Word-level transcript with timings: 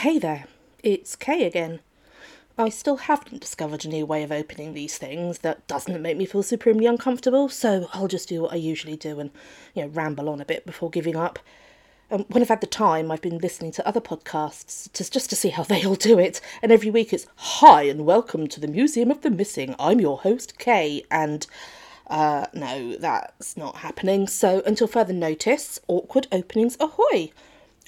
Hey 0.00 0.18
there, 0.18 0.44
it's 0.82 1.16
K 1.16 1.46
again. 1.46 1.80
I 2.58 2.68
still 2.68 2.98
haven't 2.98 3.40
discovered 3.40 3.82
a 3.82 3.88
new 3.88 4.04
way 4.04 4.22
of 4.22 4.30
opening 4.30 4.74
these 4.74 4.98
things 4.98 5.38
that 5.38 5.66
doesn't 5.66 6.02
make 6.02 6.18
me 6.18 6.26
feel 6.26 6.42
supremely 6.42 6.84
uncomfortable, 6.84 7.48
so 7.48 7.88
I'll 7.94 8.06
just 8.06 8.28
do 8.28 8.42
what 8.42 8.52
I 8.52 8.56
usually 8.56 8.96
do 8.96 9.18
and, 9.18 9.30
you 9.74 9.82
know, 9.82 9.88
ramble 9.88 10.28
on 10.28 10.38
a 10.38 10.44
bit 10.44 10.66
before 10.66 10.90
giving 10.90 11.16
up. 11.16 11.38
Um, 12.10 12.26
when 12.28 12.42
I've 12.42 12.50
had 12.50 12.60
the 12.60 12.66
time, 12.66 13.10
I've 13.10 13.22
been 13.22 13.38
listening 13.38 13.72
to 13.72 13.88
other 13.88 14.02
podcasts 14.02 14.92
to, 14.92 15.10
just 15.10 15.30
to 15.30 15.34
see 15.34 15.48
how 15.48 15.62
they 15.62 15.82
all 15.82 15.94
do 15.94 16.18
it, 16.18 16.42
and 16.62 16.70
every 16.70 16.90
week 16.90 17.14
it's 17.14 17.26
Hi 17.36 17.84
and 17.84 18.04
welcome 18.04 18.48
to 18.48 18.60
the 18.60 18.68
Museum 18.68 19.10
of 19.10 19.22
the 19.22 19.30
Missing. 19.30 19.74
I'm 19.78 19.98
your 19.98 20.18
host, 20.18 20.58
K, 20.58 21.04
and 21.10 21.46
uh, 22.08 22.48
no, 22.52 22.96
that's 22.96 23.56
not 23.56 23.76
happening. 23.76 24.28
So 24.28 24.62
until 24.66 24.88
further 24.88 25.14
notice, 25.14 25.80
awkward 25.88 26.26
openings 26.30 26.76
ahoy! 26.80 27.30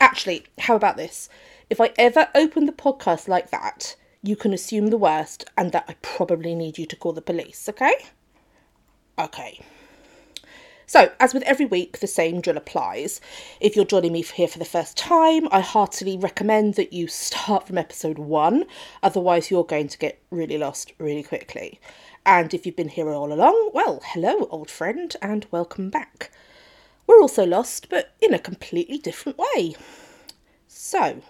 Actually, 0.00 0.46
how 0.60 0.74
about 0.74 0.96
this? 0.96 1.28
If 1.70 1.82
I 1.82 1.92
ever 1.98 2.28
open 2.34 2.64
the 2.64 2.72
podcast 2.72 3.28
like 3.28 3.50
that, 3.50 3.94
you 4.22 4.36
can 4.36 4.54
assume 4.54 4.86
the 4.86 4.96
worst 4.96 5.44
and 5.54 5.70
that 5.72 5.84
I 5.86 5.96
probably 6.00 6.54
need 6.54 6.78
you 6.78 6.86
to 6.86 6.96
call 6.96 7.12
the 7.12 7.20
police, 7.20 7.68
okay? 7.68 7.94
Okay. 9.18 9.60
So, 10.86 11.12
as 11.20 11.34
with 11.34 11.42
every 11.42 11.66
week, 11.66 11.98
the 11.98 12.06
same 12.06 12.40
drill 12.40 12.56
applies. 12.56 13.20
If 13.60 13.76
you're 13.76 13.84
joining 13.84 14.14
me 14.14 14.22
here 14.22 14.48
for 14.48 14.58
the 14.58 14.64
first 14.64 14.96
time, 14.96 15.46
I 15.52 15.60
heartily 15.60 16.16
recommend 16.16 16.76
that 16.76 16.94
you 16.94 17.06
start 17.06 17.66
from 17.66 17.76
episode 17.76 18.18
one, 18.18 18.64
otherwise, 19.02 19.50
you're 19.50 19.62
going 19.62 19.88
to 19.88 19.98
get 19.98 20.22
really 20.30 20.56
lost 20.56 20.94
really 20.96 21.22
quickly. 21.22 21.80
And 22.24 22.54
if 22.54 22.64
you've 22.64 22.76
been 22.76 22.88
here 22.88 23.10
all 23.10 23.30
along, 23.30 23.72
well, 23.74 24.00
hello, 24.06 24.48
old 24.50 24.70
friend, 24.70 25.14
and 25.20 25.46
welcome 25.50 25.90
back. 25.90 26.30
We're 27.06 27.20
also 27.20 27.44
lost, 27.44 27.90
but 27.90 28.14
in 28.22 28.32
a 28.32 28.38
completely 28.38 28.96
different 28.96 29.36
way. 29.36 29.74
So, 30.66 31.20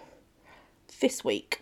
this 0.99 1.23
week. 1.23 1.61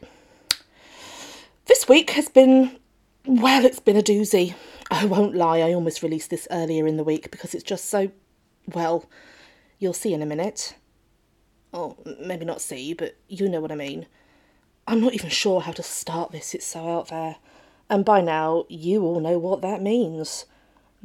This 1.65 1.87
week 1.87 2.11
has 2.11 2.29
been, 2.29 2.77
well, 3.25 3.65
it's 3.65 3.79
been 3.79 3.97
a 3.97 4.01
doozy. 4.01 4.55
I 4.89 5.05
won't 5.05 5.35
lie, 5.35 5.59
I 5.59 5.73
almost 5.73 6.01
released 6.01 6.29
this 6.29 6.47
earlier 6.49 6.87
in 6.87 6.97
the 6.97 7.03
week 7.03 7.29
because 7.29 7.53
it's 7.53 7.63
just 7.63 7.85
so, 7.85 8.11
well, 8.73 9.05
you'll 9.79 9.93
see 9.93 10.13
in 10.13 10.21
a 10.21 10.25
minute. 10.25 10.75
Oh, 11.73 11.97
maybe 12.19 12.45
not 12.45 12.61
see, 12.61 12.93
but 12.93 13.15
you 13.27 13.49
know 13.49 13.59
what 13.59 13.71
I 13.71 13.75
mean. 13.75 14.07
I'm 14.87 15.01
not 15.01 15.13
even 15.13 15.29
sure 15.29 15.61
how 15.61 15.73
to 15.73 15.83
start 15.83 16.31
this, 16.31 16.53
it's 16.53 16.65
so 16.65 16.87
out 16.87 17.09
there. 17.09 17.35
And 17.89 18.05
by 18.05 18.21
now, 18.21 18.65
you 18.69 19.03
all 19.03 19.19
know 19.19 19.37
what 19.37 19.61
that 19.61 19.81
means. 19.81 20.45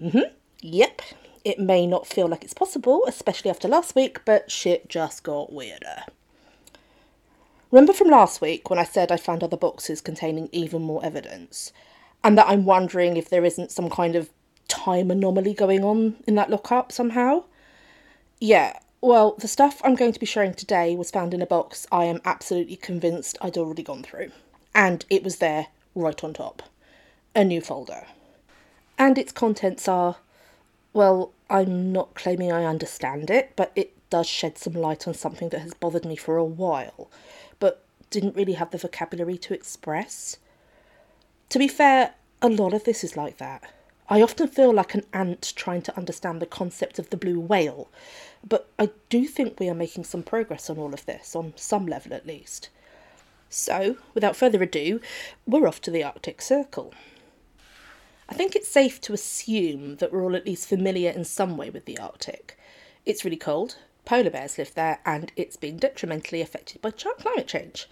hmm, 0.01 0.21
yep. 0.61 1.03
It 1.45 1.59
may 1.59 1.89
not 1.89 2.07
feel 2.07 2.29
like 2.29 2.45
it's 2.45 2.55
possible, 2.55 3.03
especially 3.09 3.51
after 3.51 3.67
last 3.67 3.97
week, 3.97 4.25
but 4.25 4.51
shit 4.51 4.89
just 4.89 5.25
got 5.25 5.53
weirder. 5.53 6.02
Remember 7.73 7.95
from 7.95 8.09
last 8.09 8.43
week 8.43 8.69
when 8.69 8.79
I 8.79 8.85
said 8.85 9.11
I 9.11 9.17
found 9.17 9.43
other 9.43 9.57
boxes 9.57 10.03
containing 10.03 10.51
even 10.53 10.83
more 10.83 11.03
evidence? 11.03 11.73
And 12.23 12.37
that 12.37 12.47
I'm 12.47 12.67
wondering 12.67 13.17
if 13.17 13.31
there 13.31 13.47
isn't 13.47 13.73
some 13.73 13.89
kind 13.89 14.15
of 14.15 14.29
time 14.69 15.11
anomaly 15.11 15.55
going 15.55 15.83
on 15.83 16.17
in 16.27 16.35
that 16.35 16.51
lookup 16.51 16.93
somehow? 16.93 17.45
Yeah, 18.39 18.79
well, 19.01 19.37
the 19.39 19.49
stuff 19.49 19.81
I'm 19.83 19.95
going 19.95 20.13
to 20.13 20.21
be 20.21 20.27
sharing 20.27 20.53
today 20.53 20.95
was 20.95 21.11
found 21.11 21.33
in 21.33 21.41
a 21.41 21.47
box 21.47 21.87
I 21.91 22.05
am 22.05 22.21
absolutely 22.27 22.77
convinced 22.77 23.39
I'd 23.41 23.57
already 23.57 23.83
gone 23.83 24.03
through. 24.03 24.33
And 24.75 25.07
it 25.09 25.25
was 25.25 25.39
there, 25.39 25.69
right 25.95 26.23
on 26.23 26.35
top. 26.35 26.63
A 27.35 27.43
new 27.43 27.63
folder. 27.63 28.05
And 28.99 29.17
its 29.17 29.33
contents 29.33 29.89
are, 29.89 30.17
well, 30.93 31.33
I'm 31.49 31.91
not 31.91 32.15
claiming 32.15 32.53
I 32.53 32.67
understand 32.67 33.31
it, 33.31 33.53
but 33.57 33.73
it 33.75 33.95
does 34.11 34.27
shed 34.27 34.59
some 34.59 34.75
light 34.75 35.09
on 35.09 35.15
something 35.15 35.49
that 35.49 35.63
has 35.63 35.73
bothered 35.73 36.05
me 36.05 36.17
for 36.17 36.37
a 36.37 36.45
while, 36.45 37.09
didn't 38.13 38.37
really 38.37 38.53
have 38.53 38.71
the 38.71 38.79
vocabulary 38.79 39.39
to 39.39 39.55
express. 39.55 40.37
To 41.49 41.59
be 41.59 41.67
fair, 41.67 42.15
a 42.41 42.49
lot 42.49 42.75
of 42.75 42.85
this 42.85 43.03
is 43.03 43.17
like 43.17 43.39
that. 43.39 43.73
I 44.09 44.21
often 44.21 44.47
feel 44.47 44.73
like 44.73 44.95
an 44.95 45.07
ant 45.13 45.53
trying 45.57 45.83
to 45.83 45.97
understand 45.97 46.41
the 46.41 46.47
concept 46.47 46.99
of 46.99 47.11
the 47.11 47.17
blue 47.17 47.41
whale, 47.41 47.89
but 48.47 48.69
I 48.79 48.91
do 49.09 49.27
think 49.27 49.59
we 49.59 49.71
are 49.71 49.75
making 49.75 50.05
some 50.05 50.23
progress 50.23 50.69
on 50.69 50.79
all 50.79 50.93
of 50.93 51.07
this, 51.07 51.35
on 51.35 51.55
some 51.57 51.87
level 51.87 52.13
at 52.13 52.27
least. 52.27 52.69
So, 53.49 53.97
without 54.15 54.37
further 54.37 54.63
ado, 54.63 55.01
we're 55.47 55.67
off 55.67 55.81
to 55.83 55.91
the 55.91 56.05
Arctic 56.05 56.43
Circle. 56.43 56.93
I 58.29 58.35
think 58.35 58.55
it's 58.55 58.69
safe 58.69 59.01
to 59.03 59.13
assume 59.13 59.97
that 59.97 60.13
we're 60.13 60.23
all 60.23 60.37
at 60.37 60.47
least 60.47 60.69
familiar 60.69 61.11
in 61.11 61.25
some 61.25 61.57
way 61.57 61.71
with 61.71 61.87
the 61.87 61.99
Arctic. 61.99 62.59
It's 63.07 63.25
really 63.25 63.37
cold, 63.37 63.77
polar 64.05 64.31
bears 64.31 64.59
live 64.59 64.75
there, 64.75 65.01
and 65.05 65.33
it's 65.37 65.57
being 65.57 65.77
detrimentally 65.77 66.41
affected 66.41 66.83
by 66.83 66.91
climate 66.91 67.47
change. 67.47 67.89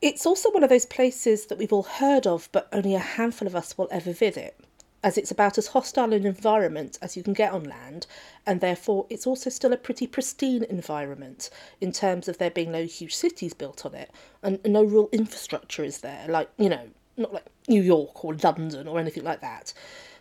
It's 0.00 0.26
also 0.26 0.50
one 0.50 0.64
of 0.64 0.70
those 0.70 0.86
places 0.86 1.46
that 1.46 1.58
we've 1.58 1.72
all 1.72 1.84
heard 1.84 2.26
of, 2.26 2.48
but 2.50 2.68
only 2.72 2.94
a 2.94 2.98
handful 2.98 3.46
of 3.46 3.54
us 3.54 3.78
will 3.78 3.88
ever 3.90 4.12
visit, 4.12 4.58
as 5.04 5.16
it's 5.16 5.30
about 5.30 5.58
as 5.58 5.68
hostile 5.68 6.12
an 6.12 6.26
environment 6.26 6.98
as 7.00 7.16
you 7.16 7.22
can 7.22 7.32
get 7.32 7.52
on 7.52 7.64
land, 7.64 8.06
and 8.44 8.60
therefore 8.60 9.06
it's 9.10 9.26
also 9.26 9.48
still 9.48 9.72
a 9.72 9.76
pretty 9.76 10.06
pristine 10.06 10.64
environment 10.64 11.50
in 11.80 11.92
terms 11.92 12.26
of 12.26 12.38
there 12.38 12.50
being 12.50 12.72
no 12.72 12.84
huge 12.84 13.14
cities 13.14 13.54
built 13.54 13.86
on 13.86 13.94
it, 13.94 14.10
and 14.42 14.58
no 14.64 14.82
real 14.82 15.08
infrastructure 15.12 15.84
is 15.84 15.98
there, 15.98 16.26
like, 16.28 16.48
you 16.58 16.68
know, 16.68 16.88
not 17.16 17.32
like 17.32 17.46
New 17.68 17.82
York 17.82 18.24
or 18.24 18.34
London 18.34 18.88
or 18.88 18.98
anything 18.98 19.22
like 19.22 19.40
that. 19.40 19.72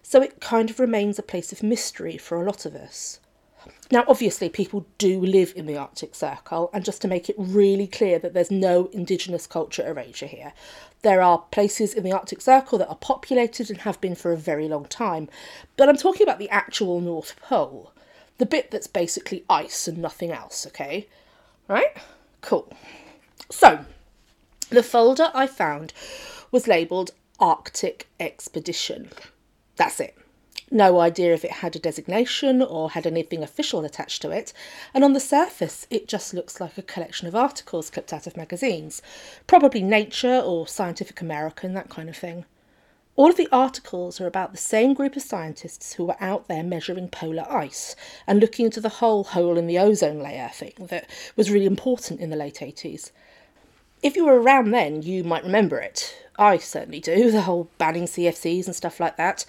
So 0.03 0.21
it 0.21 0.41
kind 0.41 0.69
of 0.69 0.79
remains 0.79 1.17
a 1.17 1.23
place 1.23 1.51
of 1.51 1.63
mystery 1.63 2.17
for 2.17 2.41
a 2.41 2.45
lot 2.45 2.65
of 2.65 2.75
us. 2.75 3.19
Now, 3.91 4.05
obviously, 4.07 4.47
people 4.47 4.85
do 4.97 5.19
live 5.19 5.51
in 5.53 5.65
the 5.65 5.75
Arctic 5.75 6.15
Circle, 6.15 6.69
and 6.73 6.85
just 6.85 7.01
to 7.01 7.09
make 7.09 7.29
it 7.29 7.35
really 7.37 7.87
clear 7.87 8.19
that 8.19 8.33
there's 8.33 8.49
no 8.49 8.85
indigenous 8.93 9.45
culture 9.45 9.85
erasure 9.85 10.27
here, 10.27 10.53
there 11.01 11.21
are 11.21 11.39
places 11.51 11.93
in 11.93 12.03
the 12.03 12.13
Arctic 12.13 12.39
Circle 12.39 12.77
that 12.77 12.87
are 12.87 12.95
populated 12.95 13.69
and 13.69 13.79
have 13.79 13.99
been 13.99 14.15
for 14.15 14.31
a 14.31 14.37
very 14.37 14.69
long 14.69 14.85
time. 14.85 15.27
But 15.75 15.89
I'm 15.89 15.97
talking 15.97 16.23
about 16.23 16.39
the 16.39 16.49
actual 16.49 17.01
North 17.01 17.35
Pole, 17.41 17.91
the 18.37 18.45
bit 18.45 18.71
that's 18.71 18.87
basically 18.87 19.43
ice 19.49 19.89
and 19.89 19.97
nothing 19.97 20.31
else, 20.31 20.65
okay? 20.67 21.09
Right? 21.67 21.97
Cool. 22.39 22.71
So, 23.49 23.83
the 24.69 24.83
folder 24.83 25.31
I 25.33 25.47
found 25.47 25.91
was 26.49 26.65
labelled 26.65 27.11
Arctic 27.41 28.07
Expedition. 28.21 29.09
That's 29.75 29.99
it. 29.99 30.17
No 30.73 31.01
idea 31.01 31.33
if 31.33 31.43
it 31.43 31.51
had 31.51 31.75
a 31.75 31.79
designation 31.79 32.61
or 32.61 32.91
had 32.91 33.05
anything 33.05 33.43
official 33.43 33.83
attached 33.83 34.21
to 34.21 34.31
it, 34.31 34.53
and 34.93 35.03
on 35.03 35.11
the 35.11 35.19
surface 35.19 35.85
it 35.89 36.07
just 36.07 36.33
looks 36.33 36.61
like 36.61 36.77
a 36.77 36.81
collection 36.81 37.27
of 37.27 37.35
articles 37.35 37.89
clipped 37.89 38.13
out 38.13 38.25
of 38.25 38.37
magazines, 38.37 39.01
probably 39.47 39.81
Nature 39.81 40.39
or 40.39 40.67
Scientific 40.67 41.19
American, 41.19 41.73
that 41.73 41.89
kind 41.89 42.07
of 42.07 42.15
thing. 42.15 42.45
All 43.17 43.29
of 43.29 43.35
the 43.35 43.49
articles 43.51 44.21
are 44.21 44.27
about 44.27 44.53
the 44.53 44.57
same 44.57 44.93
group 44.93 45.17
of 45.17 45.21
scientists 45.21 45.93
who 45.93 46.05
were 46.05 46.15
out 46.21 46.47
there 46.47 46.63
measuring 46.63 47.09
polar 47.09 47.45
ice 47.51 47.95
and 48.25 48.39
looking 48.39 48.65
into 48.65 48.79
the 48.79 48.87
whole 48.87 49.25
hole 49.25 49.57
in 49.57 49.67
the 49.67 49.77
ozone 49.77 50.19
layer 50.19 50.49
thing 50.53 50.73
that 50.77 51.09
was 51.35 51.51
really 51.51 51.65
important 51.65 52.21
in 52.21 52.29
the 52.29 52.37
late 52.37 52.59
80s. 52.61 53.11
If 54.01 54.15
you 54.15 54.25
were 54.25 54.39
around 54.39 54.71
then, 54.71 55.01
you 55.01 55.25
might 55.25 55.43
remember 55.43 55.79
it. 55.79 56.15
I 56.39 56.57
certainly 56.57 57.01
do, 57.01 57.29
the 57.31 57.41
whole 57.41 57.69
banning 57.77 58.05
CFCs 58.05 58.65
and 58.65 58.75
stuff 58.75 59.01
like 59.01 59.17
that. 59.17 59.45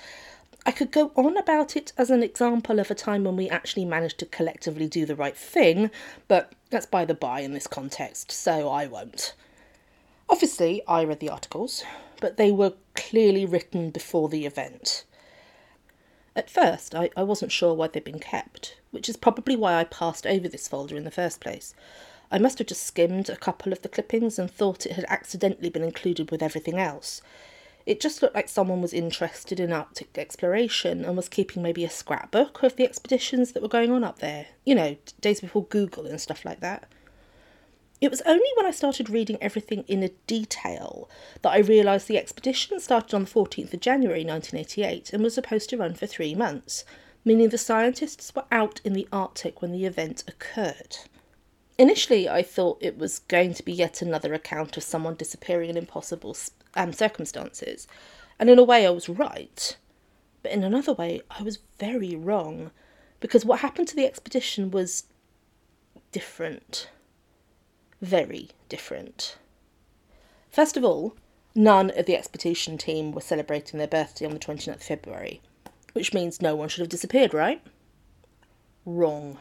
I 0.64 0.70
could 0.70 0.93
go 0.93 1.11
on 1.17 1.37
about 1.37 1.76
it 1.76 1.93
as 1.99 2.11
an 2.11 2.23
example 2.23 2.79
of 2.79 2.91
a 2.91 2.94
time 2.94 3.25
when 3.25 3.37
we 3.37 3.49
actually 3.49 3.85
managed 3.85 4.19
to 4.19 4.26
collectively 4.26 4.87
do 4.87 5.05
the 5.05 5.17
right 5.17 5.37
thing, 5.37 5.91
but 6.29 6.53
that's 6.70 6.87
by 6.87 7.05
the 7.05 7.14
by 7.14 7.41
in 7.41 7.53
this 7.53 7.67
context, 7.67 8.31
so 8.31 8.69
I 8.69 8.87
won't. 8.87 9.35
Obviously, 10.29 10.82
I 10.87 11.05
read 11.05 11.20
the 11.20 11.31
articles, 11.31 11.82
but 12.20 12.37
they 12.37 12.53
were 12.53 12.75
clearly 12.94 13.44
written 13.44 13.91
before 13.91 14.29
the 14.29 14.47
event. 14.47 15.05
At 16.37 16.49
first, 16.49 16.94
I, 16.94 17.11
I 17.17 17.25
wasn't 17.25 17.53
sure 17.53 17.75
why 17.75 17.88
they'd 17.88 18.05
been 18.05 18.20
kept, 18.20 18.76
which 18.93 19.09
is 19.09 19.17
probably 19.17 19.56
why 19.56 19.75
I 19.75 19.85
passed 19.85 20.26
over 20.26 20.49
this 20.49 20.69
folder 20.69 20.97
in 20.97 21.05
the 21.05 21.11
first 21.11 21.41
place. 21.41 21.75
I 22.31 22.38
must 22.38 22.59
have 22.59 22.69
just 22.69 22.85
skimmed 22.85 23.29
a 23.29 23.37
couple 23.37 23.73
of 23.73 23.82
the 23.82 23.88
clippings 23.88 24.38
and 24.38 24.50
thought 24.50 24.87
it 24.87 24.93
had 24.93 25.05
accidentally 25.09 25.69
been 25.69 25.82
included 25.82 26.31
with 26.31 26.43
everything 26.43 26.79
else. 26.79 27.20
It 27.84 28.00
just 28.00 28.23
looked 28.23 28.34
like 28.34 28.49
someone 28.49 28.81
was 28.81 28.93
interested 28.93 29.58
in 29.58 29.73
Arctic 29.73 30.17
exploration 30.17 31.05
and 31.05 31.17
was 31.17 31.29
keeping 31.29 31.62
maybe 31.62 31.84
a 31.84 31.90
scrapbook 31.90 32.62
of 32.62 32.76
the 32.76 32.84
expeditions 32.84 33.52
that 33.52 33.62
were 33.62 33.69
going 33.69 33.90
on 33.90 34.05
up 34.05 34.20
there. 34.20 34.46
You 34.64 34.75
know, 34.75 34.96
days 35.20 35.40
before 35.40 35.64
Google 35.64 36.06
and 36.06 36.20
stuff 36.20 36.44
like 36.44 36.61
that. 36.61 36.88
It 38.00 38.11
was 38.11 38.23
only 38.23 38.49
when 38.56 38.67
I 38.67 38.73
started 38.73 39.08
reading 39.08 39.38
everything 39.40 39.84
in 39.87 40.02
a 40.02 40.08
detail 40.26 41.08
that 41.43 41.52
I 41.52 41.58
realised 41.58 42.08
the 42.08 42.19
expedition 42.19 42.81
started 42.81 43.14
on 43.14 43.25
the 43.25 43.31
14th 43.31 43.73
of 43.73 43.81
January 43.81 44.25
1988 44.25 45.12
and 45.12 45.23
was 45.23 45.35
supposed 45.35 45.70
to 45.70 45.76
run 45.76 45.94
for 45.94 46.06
three 46.06 46.35
months, 46.35 46.85
meaning 47.25 47.50
the 47.50 47.58
scientists 47.58 48.35
were 48.35 48.44
out 48.50 48.81
in 48.82 48.93
the 48.93 49.06
Arctic 49.12 49.62
when 49.62 49.70
the 49.70 49.87
event 49.87 50.25
occurred. 50.26 50.96
Initially, 51.78 52.28
I 52.28 52.43
thought 52.43 52.78
it 52.81 52.99
was 52.99 53.20
going 53.20 53.55
to 53.55 53.64
be 53.64 53.73
yet 53.73 54.02
another 54.02 54.35
account 54.35 54.76
of 54.76 54.82
someone 54.82 55.14
disappearing 55.14 55.70
in 55.70 55.76
impossible 55.76 56.35
um, 56.74 56.92
circumstances, 56.92 57.86
and 58.38 58.50
in 58.50 58.58
a 58.58 58.64
way, 58.64 58.86
I 58.86 58.90
was 58.90 59.08
right. 59.08 59.76
But 60.42 60.52
in 60.52 60.64
another 60.64 60.92
way, 60.92 61.22
I 61.30 61.42
was 61.42 61.58
very 61.78 62.16
wrong, 62.16 62.70
because 63.20 63.44
what 63.44 63.60
happened 63.60 63.88
to 63.88 63.96
the 63.96 64.06
expedition 64.06 64.70
was 64.70 65.04
different. 66.10 66.90
Very 68.00 68.50
different. 68.69 69.36
First 70.50 70.76
of 70.76 70.84
all, 70.84 71.14
none 71.54 71.90
of 71.96 72.06
the 72.06 72.16
expedition 72.16 72.76
team 72.76 73.12
were 73.12 73.20
celebrating 73.20 73.78
their 73.78 73.86
birthday 73.86 74.26
on 74.26 74.32
the 74.32 74.38
29th 74.38 74.75
of 74.75 74.82
February, 74.82 75.40
which 75.92 76.12
means 76.12 76.42
no 76.42 76.54
one 76.54 76.68
should 76.68 76.80
have 76.80 76.88
disappeared, 76.88 77.32
right? 77.32 77.62
Wrong. 78.84 79.38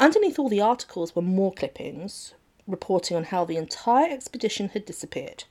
Underneath 0.00 0.38
all 0.38 0.48
the 0.48 0.60
articles 0.60 1.14
were 1.14 1.22
more 1.22 1.52
clippings 1.52 2.34
reporting 2.66 3.16
on 3.16 3.24
how 3.24 3.44
the 3.44 3.56
entire 3.56 4.10
expedition 4.10 4.70
had 4.70 4.84
disappeared. 4.84 5.44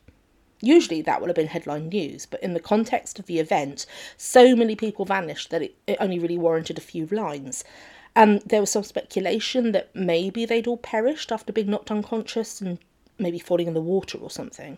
Usually 0.63 1.01
that 1.01 1.19
would 1.19 1.27
have 1.27 1.36
been 1.36 1.48
headline 1.48 1.89
news, 1.89 2.25
but 2.25 2.42
in 2.42 2.54
the 2.54 2.60
context 2.62 3.19
of 3.19 3.25
the 3.25 3.38
event, 3.38 3.86
so 4.15 4.56
many 4.56 4.77
people 4.77 5.04
vanished 5.04 5.50
that 5.50 5.62
it, 5.62 5.75
it 5.88 5.98
only 6.00 6.18
really 6.18 6.38
warranted 6.38 6.77
a 6.77 6.81
few 6.81 7.06
lines. 7.07 7.65
And 8.15 8.42
there 8.44 8.62
was 8.62 8.71
some 8.71 8.83
speculation 8.83 9.74
that 9.74 9.94
maybe 9.94 10.45
they'd 10.45 10.65
all 10.65 10.77
perished 10.77 11.33
after 11.33 11.51
being 11.51 11.69
knocked 11.69 11.92
unconscious 11.92 12.62
and 12.62 12.80
maybe 13.19 13.39
falling 13.39 13.68
in 13.68 13.74
the 13.74 13.81
water 13.81 14.18
or 14.18 14.30
something. 14.30 14.77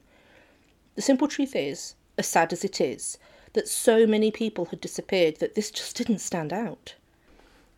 The 0.96 1.04
simple 1.04 1.28
truth 1.28 1.56
is, 1.56 1.94
as 2.18 2.26
sad 2.26 2.52
as 2.52 2.64
it 2.64 2.82
is, 2.82 3.20
that 3.54 3.68
so 3.68 4.08
many 4.08 4.32
people 4.32 4.66
had 4.66 4.82
disappeared 4.82 5.38
that 5.38 5.54
this 5.54 5.70
just 5.70 5.96
didn't 5.96 6.18
stand 6.18 6.52
out. 6.52 6.96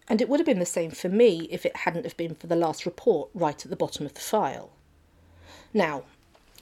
And 0.07 0.21
it 0.21 0.29
would 0.29 0.39
have 0.39 0.47
been 0.47 0.59
the 0.59 0.65
same 0.65 0.91
for 0.91 1.09
me 1.09 1.49
if 1.51 1.65
it 1.65 1.75
hadn't 1.75 2.05
have 2.05 2.15
been 2.15 2.35
for 2.35 2.47
the 2.47 2.55
last 2.55 2.85
report 2.85 3.29
right 3.33 3.65
at 3.65 3.69
the 3.69 3.75
bottom 3.75 4.05
of 4.05 4.13
the 4.13 4.21
file. 4.21 4.69
Now, 5.73 6.03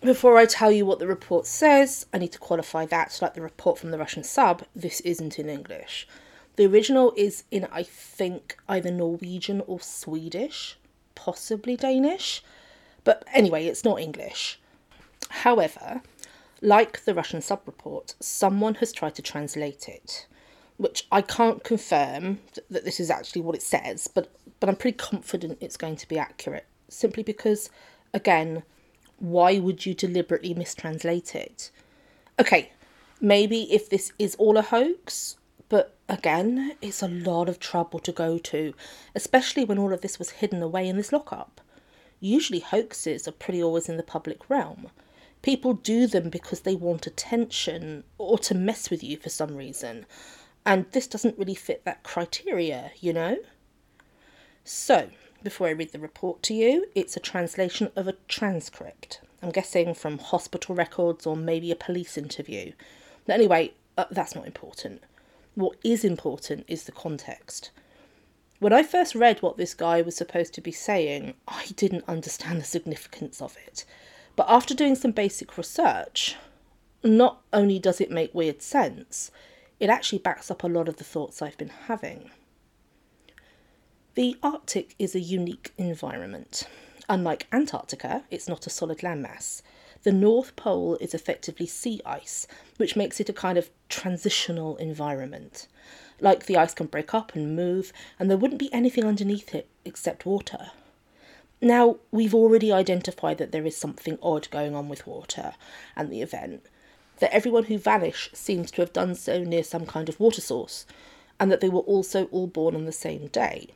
before 0.01 0.37
I 0.37 0.45
tell 0.45 0.71
you 0.71 0.85
what 0.85 0.99
the 0.99 1.07
report 1.07 1.45
says, 1.45 2.05
I 2.13 2.17
need 2.17 2.31
to 2.33 2.39
qualify 2.39 2.85
that, 2.87 3.17
like 3.21 3.33
the 3.33 3.41
report 3.41 3.79
from 3.79 3.91
the 3.91 3.97
Russian 3.97 4.23
sub, 4.23 4.63
this 4.75 5.01
isn't 5.01 5.39
in 5.39 5.49
English. 5.49 6.07
The 6.55 6.65
original 6.65 7.13
is 7.17 7.43
in, 7.51 7.67
I 7.71 7.83
think, 7.83 8.57
either 8.69 8.91
Norwegian 8.91 9.61
or 9.67 9.79
Swedish, 9.79 10.77
possibly 11.15 11.75
Danish, 11.75 12.43
but 13.03 13.23
anyway, 13.33 13.65
it's 13.65 13.83
not 13.83 13.99
English. 13.99 14.59
However, 15.29 16.01
like 16.61 17.03
the 17.05 17.13
Russian 17.13 17.41
sub 17.41 17.61
report, 17.65 18.15
someone 18.19 18.75
has 18.75 18.91
tried 18.91 19.15
to 19.15 19.21
translate 19.21 19.87
it 19.89 20.27
which 20.77 21.07
I 21.11 21.21
can't 21.21 21.63
confirm 21.63 22.39
that 22.69 22.83
this 22.83 22.99
is 22.99 23.09
actually 23.09 23.41
what 23.41 23.55
it 23.55 23.61
says, 23.61 24.07
but 24.07 24.31
but 24.59 24.69
I'm 24.69 24.75
pretty 24.75 24.97
confident 24.97 25.57
it's 25.61 25.77
going 25.77 25.95
to 25.97 26.07
be 26.07 26.17
accurate. 26.17 26.65
Simply 26.87 27.23
because, 27.23 27.69
again, 28.13 28.63
why 29.19 29.59
would 29.59 29.85
you 29.85 29.93
deliberately 29.93 30.53
mistranslate 30.53 31.35
it? 31.35 31.71
Okay, 32.39 32.71
maybe 33.21 33.73
if 33.73 33.89
this 33.89 34.11
is 34.19 34.35
all 34.35 34.57
a 34.57 34.61
hoax, 34.61 35.37
but 35.69 35.95
again, 36.07 36.75
it's 36.81 37.01
a 37.01 37.07
lot 37.07 37.49
of 37.49 37.59
trouble 37.59 37.99
to 37.99 38.11
go 38.11 38.37
to, 38.37 38.73
especially 39.15 39.65
when 39.65 39.79
all 39.79 39.93
of 39.93 40.01
this 40.01 40.19
was 40.19 40.31
hidden 40.31 40.61
away 40.61 40.87
in 40.87 40.97
this 40.97 41.11
lockup. 41.11 41.61
Usually, 42.19 42.59
hoaxes 42.59 43.27
are 43.27 43.31
pretty 43.33 43.61
always 43.61 43.89
in 43.89 43.97
the 43.97 44.03
public 44.03 44.49
realm. 44.49 44.87
People 45.41 45.73
do 45.73 46.07
them 46.07 46.29
because 46.29 46.61
they 46.61 46.75
want 46.75 47.05
attention 47.05 48.03
or 48.17 48.37
to 48.39 48.55
mess 48.55 48.89
with 48.89 49.03
you 49.03 49.17
for 49.17 49.29
some 49.29 49.55
reason. 49.55 50.05
And 50.65 50.85
this 50.91 51.07
doesn't 51.07 51.37
really 51.37 51.55
fit 51.55 51.85
that 51.85 52.03
criteria, 52.03 52.91
you 52.99 53.13
know? 53.13 53.37
So, 54.63 55.09
before 55.45 55.67
I 55.67 55.71
read 55.71 55.93
the 55.93 55.99
report 55.99 56.43
to 56.43 56.53
you, 56.53 56.87
it's 56.93 57.15
a 57.15 57.21
translation 57.21 57.91
of 57.95 58.09
a 58.09 58.15
transcript. 58.27 59.21
I'm 59.41 59.51
guessing 59.51 59.93
from 59.93 60.17
hospital 60.17 60.75
records 60.75 61.25
or 61.25 61.37
maybe 61.37 61.71
a 61.71 61.75
police 61.75 62.17
interview. 62.17 62.73
But 63.25 63.35
anyway, 63.35 63.73
uh, 63.97 64.05
that's 64.11 64.35
not 64.35 64.47
important. 64.47 65.03
What 65.53 65.77
is 65.83 66.03
important 66.03 66.65
is 66.67 66.83
the 66.83 66.91
context. 66.91 67.69
When 68.59 68.73
I 68.73 68.83
first 68.83 69.15
read 69.15 69.41
what 69.41 69.57
this 69.57 69.73
guy 69.73 70.01
was 70.01 70.17
supposed 70.17 70.53
to 70.55 70.61
be 70.61 70.71
saying, 70.71 71.35
I 71.47 71.67
didn't 71.75 72.09
understand 72.09 72.59
the 72.59 72.65
significance 72.65 73.41
of 73.41 73.55
it. 73.67 73.85
But 74.35 74.47
after 74.49 74.73
doing 74.73 74.95
some 74.95 75.11
basic 75.11 75.57
research, 75.57 76.35
not 77.03 77.41
only 77.53 77.77
does 77.79 78.01
it 78.01 78.09
make 78.09 78.33
weird 78.33 78.61
sense, 78.61 79.29
it 79.79 79.89
actually 79.89 80.19
backs 80.19 80.49
up 80.49 80.63
a 80.63 80.67
lot 80.67 80.89
of 80.89 80.97
the 80.97 81.03
thoughts 81.03 81.41
I've 81.41 81.57
been 81.57 81.71
having. 81.87 82.31
The 84.15 84.37
Arctic 84.41 84.95
is 84.97 85.13
a 85.13 85.19
unique 85.19 85.73
environment. 85.77 86.63
Unlike 87.09 87.47
Antarctica, 87.51 88.23
it's 88.31 88.47
not 88.47 88.65
a 88.65 88.69
solid 88.69 88.99
landmass. 88.99 89.61
The 90.03 90.13
North 90.13 90.55
Pole 90.55 90.95
is 91.01 91.13
effectively 91.13 91.67
sea 91.67 91.99
ice, 92.05 92.47
which 92.77 92.95
makes 92.95 93.19
it 93.19 93.27
a 93.27 93.33
kind 93.33 93.57
of 93.57 93.69
transitional 93.89 94.77
environment. 94.77 95.67
Like 96.21 96.45
the 96.45 96.55
ice 96.55 96.73
can 96.73 96.87
break 96.87 97.13
up 97.13 97.35
and 97.35 97.57
move, 97.57 97.91
and 98.17 98.29
there 98.29 98.37
wouldn't 98.37 98.61
be 98.61 98.73
anything 98.73 99.03
underneath 99.03 99.53
it 99.53 99.67
except 99.83 100.25
water. 100.25 100.71
Now, 101.59 101.97
we've 102.09 102.33
already 102.33 102.71
identified 102.71 103.37
that 103.39 103.51
there 103.51 103.65
is 103.65 103.75
something 103.75 104.17
odd 104.23 104.49
going 104.49 104.75
on 104.75 104.87
with 104.87 105.05
water 105.05 105.55
and 105.93 106.09
the 106.09 106.21
event, 106.21 106.65
that 107.19 107.35
everyone 107.35 107.65
who 107.65 107.77
vanished 107.77 108.37
seems 108.37 108.71
to 108.71 108.81
have 108.81 108.93
done 108.93 109.13
so 109.15 109.43
near 109.43 109.63
some 109.65 109.85
kind 109.85 110.07
of 110.07 110.21
water 110.21 110.39
source, 110.39 110.85
and 111.37 111.51
that 111.51 111.59
they 111.59 111.67
were 111.67 111.81
also 111.81 112.27
all 112.27 112.47
born 112.47 112.75
on 112.75 112.85
the 112.85 112.93
same 112.93 113.27
day. 113.27 113.71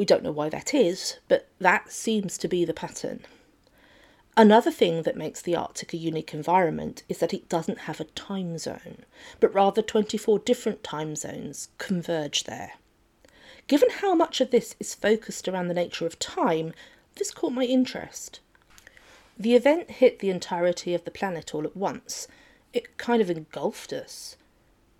We 0.00 0.06
don't 0.06 0.22
know 0.22 0.32
why 0.32 0.48
that 0.48 0.72
is, 0.72 1.18
but 1.28 1.46
that 1.58 1.92
seems 1.92 2.38
to 2.38 2.48
be 2.48 2.64
the 2.64 2.72
pattern. 2.72 3.26
Another 4.34 4.70
thing 4.70 5.02
that 5.02 5.14
makes 5.14 5.42
the 5.42 5.54
Arctic 5.54 5.92
a 5.92 5.98
unique 5.98 6.32
environment 6.32 7.02
is 7.10 7.18
that 7.18 7.34
it 7.34 7.50
doesn't 7.50 7.80
have 7.80 8.00
a 8.00 8.04
time 8.04 8.56
zone, 8.56 9.04
but 9.40 9.52
rather 9.52 9.82
24 9.82 10.38
different 10.38 10.82
time 10.82 11.16
zones 11.16 11.68
converge 11.76 12.44
there. 12.44 12.78
Given 13.66 13.90
how 13.90 14.14
much 14.14 14.40
of 14.40 14.50
this 14.50 14.74
is 14.80 14.94
focused 14.94 15.46
around 15.46 15.68
the 15.68 15.74
nature 15.74 16.06
of 16.06 16.18
time, 16.18 16.72
this 17.16 17.30
caught 17.30 17.52
my 17.52 17.64
interest. 17.64 18.40
The 19.38 19.54
event 19.54 19.90
hit 19.90 20.20
the 20.20 20.30
entirety 20.30 20.94
of 20.94 21.04
the 21.04 21.10
planet 21.10 21.54
all 21.54 21.66
at 21.66 21.76
once. 21.76 22.26
It 22.72 22.96
kind 22.96 23.20
of 23.20 23.28
engulfed 23.28 23.92
us. 23.92 24.36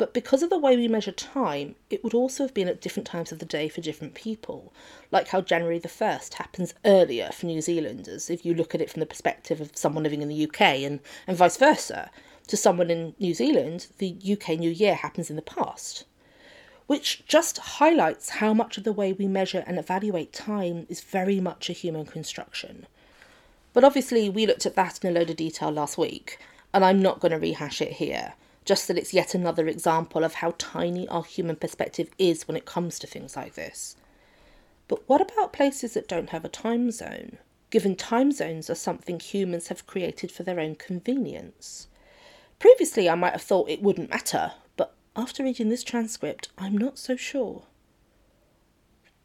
But 0.00 0.14
because 0.14 0.42
of 0.42 0.48
the 0.48 0.58
way 0.58 0.78
we 0.78 0.88
measure 0.88 1.12
time, 1.12 1.74
it 1.90 2.02
would 2.02 2.14
also 2.14 2.44
have 2.44 2.54
been 2.54 2.68
at 2.68 2.80
different 2.80 3.06
times 3.06 3.32
of 3.32 3.38
the 3.38 3.44
day 3.44 3.68
for 3.68 3.82
different 3.82 4.14
people, 4.14 4.72
like 5.10 5.28
how 5.28 5.42
January 5.42 5.78
the 5.78 5.88
1st 5.88 6.32
happens 6.32 6.72
earlier 6.86 7.28
for 7.34 7.44
New 7.44 7.60
Zealanders 7.60 8.30
if 8.30 8.46
you 8.46 8.54
look 8.54 8.74
at 8.74 8.80
it 8.80 8.88
from 8.88 9.00
the 9.00 9.06
perspective 9.06 9.60
of 9.60 9.76
someone 9.76 10.02
living 10.02 10.22
in 10.22 10.28
the 10.28 10.46
UK, 10.46 10.62
and, 10.62 11.00
and 11.26 11.36
vice 11.36 11.58
versa. 11.58 12.10
To 12.46 12.56
someone 12.56 12.90
in 12.90 13.14
New 13.18 13.34
Zealand, 13.34 13.88
the 13.98 14.16
UK 14.26 14.58
New 14.58 14.70
Year 14.70 14.94
happens 14.94 15.28
in 15.28 15.36
the 15.36 15.42
past. 15.42 16.06
Which 16.86 17.22
just 17.26 17.58
highlights 17.58 18.30
how 18.30 18.54
much 18.54 18.78
of 18.78 18.84
the 18.84 18.94
way 18.94 19.12
we 19.12 19.28
measure 19.28 19.64
and 19.66 19.78
evaluate 19.78 20.32
time 20.32 20.86
is 20.88 21.02
very 21.02 21.40
much 21.40 21.68
a 21.68 21.74
human 21.74 22.06
construction. 22.06 22.86
But 23.74 23.84
obviously, 23.84 24.30
we 24.30 24.46
looked 24.46 24.64
at 24.64 24.76
that 24.76 25.04
in 25.04 25.14
a 25.14 25.18
load 25.18 25.28
of 25.28 25.36
detail 25.36 25.70
last 25.70 25.98
week, 25.98 26.38
and 26.72 26.86
I'm 26.86 27.02
not 27.02 27.20
going 27.20 27.32
to 27.32 27.38
rehash 27.38 27.82
it 27.82 27.92
here, 27.92 28.32
just 28.64 28.88
that 28.88 28.98
it's 28.98 29.14
yet 29.14 29.34
another 29.34 29.66
example 29.66 30.24
of 30.24 30.34
how 30.34 30.54
tiny 30.58 31.08
our 31.08 31.24
human 31.24 31.56
perspective 31.56 32.10
is 32.18 32.46
when 32.46 32.56
it 32.56 32.66
comes 32.66 32.98
to 32.98 33.06
things 33.06 33.36
like 33.36 33.54
this. 33.54 33.96
But 34.88 35.08
what 35.08 35.20
about 35.20 35.52
places 35.52 35.94
that 35.94 36.08
don't 36.08 36.30
have 36.30 36.44
a 36.44 36.48
time 36.48 36.90
zone, 36.90 37.38
given 37.70 37.96
time 37.96 38.32
zones 38.32 38.68
are 38.68 38.74
something 38.74 39.20
humans 39.20 39.68
have 39.68 39.86
created 39.86 40.30
for 40.30 40.42
their 40.42 40.60
own 40.60 40.74
convenience? 40.74 41.86
Previously, 42.58 43.08
I 43.08 43.14
might 43.14 43.32
have 43.32 43.42
thought 43.42 43.70
it 43.70 43.82
wouldn't 43.82 44.10
matter, 44.10 44.52
but 44.76 44.94
after 45.16 45.42
reading 45.42 45.68
this 45.68 45.82
transcript, 45.82 46.48
I'm 46.58 46.76
not 46.76 46.98
so 46.98 47.16
sure. 47.16 47.64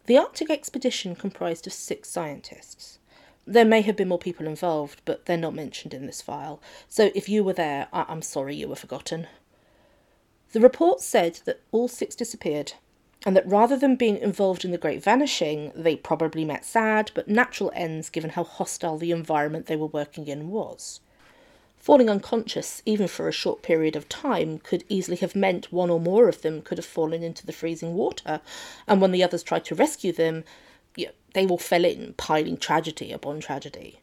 The 0.05 0.17
Arctic 0.17 0.49
expedition 0.49 1.15
comprised 1.15 1.65
of 1.65 1.73
six 1.73 2.09
scientists. 2.09 2.99
There 3.47 3.65
may 3.65 3.81
have 3.81 3.95
been 3.95 4.07
more 4.07 4.17
people 4.17 4.47
involved, 4.47 5.01
but 5.05 5.25
they're 5.25 5.37
not 5.37 5.53
mentioned 5.53 5.93
in 5.93 6.07
this 6.07 6.21
file, 6.21 6.59
so 6.89 7.11
if 7.13 7.29
you 7.29 7.43
were 7.43 7.53
there, 7.53 7.87
I- 7.93 8.11
am 8.11 8.23
sorry 8.23 8.55
you 8.55 8.67
were 8.67 8.75
forgotten. 8.75 9.27
The 10.51 10.59
report 10.59 11.01
said 11.01 11.41
that 11.45 11.61
all 11.71 11.87
six 11.87 12.15
disappeared, 12.15 12.73
and 13.25 13.35
that 13.35 13.47
rather 13.47 13.77
than 13.77 13.97
being 13.97 14.17
involved 14.17 14.65
in 14.65 14.71
the 14.71 14.77
Great 14.77 15.03
Vanishing, 15.03 15.71
they 15.75 15.95
probably 15.95 16.43
met 16.43 16.65
sad 16.65 17.11
but 17.13 17.27
natural 17.27 17.71
ends 17.75 18.09
given 18.09 18.31
how 18.31 18.43
hostile 18.43 18.97
the 18.97 19.11
environment 19.11 19.67
they 19.67 19.75
were 19.75 19.87
working 19.87 20.27
in 20.27 20.49
was. 20.49 21.01
Falling 21.77 22.09
unconscious, 22.09 22.81
even 22.83 23.07
for 23.07 23.27
a 23.27 23.31
short 23.31 23.61
period 23.61 23.95
of 23.95 24.09
time, 24.09 24.57
could 24.57 24.83
easily 24.89 25.17
have 25.17 25.35
meant 25.35 25.71
one 25.71 25.91
or 25.91 25.99
more 25.99 26.27
of 26.27 26.41
them 26.41 26.63
could 26.63 26.79
have 26.79 26.85
fallen 26.85 27.21
into 27.21 27.45
the 27.45 27.53
freezing 27.53 27.93
water, 27.93 28.41
and 28.87 29.01
when 29.01 29.11
the 29.11 29.23
others 29.23 29.43
tried 29.43 29.65
to 29.65 29.75
rescue 29.75 30.11
them, 30.11 30.43
you 30.95 31.07
know, 31.07 31.11
they 31.33 31.45
all 31.47 31.57
fell 31.57 31.85
in, 31.85 32.13
piling 32.17 32.57
tragedy 32.57 33.11
upon 33.11 33.39
tragedy. 33.39 33.99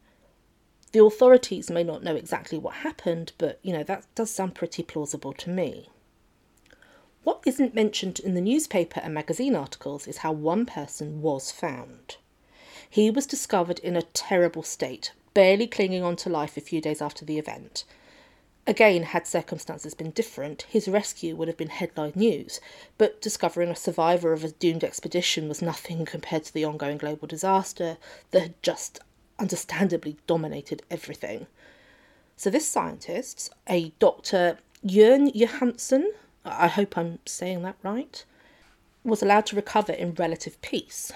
The 0.93 1.03
authorities 1.03 1.71
may 1.71 1.83
not 1.83 2.03
know 2.03 2.15
exactly 2.15 2.59
what 2.59 2.75
happened, 2.77 3.33
but 3.39 3.59
you 3.63 3.73
know, 3.73 3.83
that 3.85 4.05
does 4.15 4.31
sound 4.31 4.55
pretty 4.55 4.83
plausible 4.83 5.33
to 5.35 5.51
me. 5.51 5.89
What 7.25 7.43
isn't 7.47 7.75
mentioned 7.75 8.19
in 8.19 8.35
the 8.35 8.41
newspaper 8.41 9.01
and 9.01 9.15
magazine 9.15 9.55
articles 9.55 10.07
is 10.07 10.19
how 10.19 10.33
one 10.33 10.67
person 10.67 11.23
was 11.23 11.51
found. 11.51 12.17
He 12.91 13.11
was 13.11 13.27
discovered 13.27 13.79
in 13.79 13.97
a 13.97 14.03
terrible 14.03 14.63
state, 14.63 15.13
barely 15.33 15.67
clinging 15.67 16.03
on 16.03 16.17
to 16.17 16.29
life 16.29 16.57
a 16.57 16.61
few 16.61 16.81
days 16.81 17.01
after 17.01 17.25
the 17.25 17.39
event. 17.39 17.85
Again, 18.65 19.03
had 19.03 19.27
circumstances 19.27 19.93
been 19.93 20.13
different, 20.13 20.63
his 20.63 20.87
rescue 20.87 21.35
would 21.35 21.49
have 21.49 21.57
been 21.57 21.71
headline 21.71 22.13
news, 22.15 22.61
but 22.97 23.21
discovering 23.21 23.71
a 23.71 23.77
survivor 23.77 24.33
of 24.33 24.45
a 24.45 24.53
doomed 24.53 24.85
expedition 24.85 25.49
was 25.49 25.61
nothing 25.61 26.05
compared 26.05 26.45
to 26.45 26.55
the 26.55 26.65
ongoing 26.65 26.97
global 26.97 27.27
disaster 27.27 27.97
that 28.31 28.41
had 28.41 28.63
just 28.63 29.01
understandably 29.37 30.17
dominated 30.29 30.83
everything. 30.93 31.49
So, 32.37 32.51
this 32.51 32.69
scientist, 32.69 33.51
a 33.69 33.93
Dr. 33.99 34.59
Jørn 34.87 35.33
Johansen, 35.35 36.13
I 36.45 36.69
hope 36.69 36.97
I'm 36.97 37.19
saying 37.27 37.63
that 37.63 37.77
right, 37.83 38.25
was 39.03 39.23
allowed 39.23 39.47
to 39.47 39.57
recover 39.57 39.93
in 39.93 40.15
relative 40.15 40.61
peace. 40.63 41.13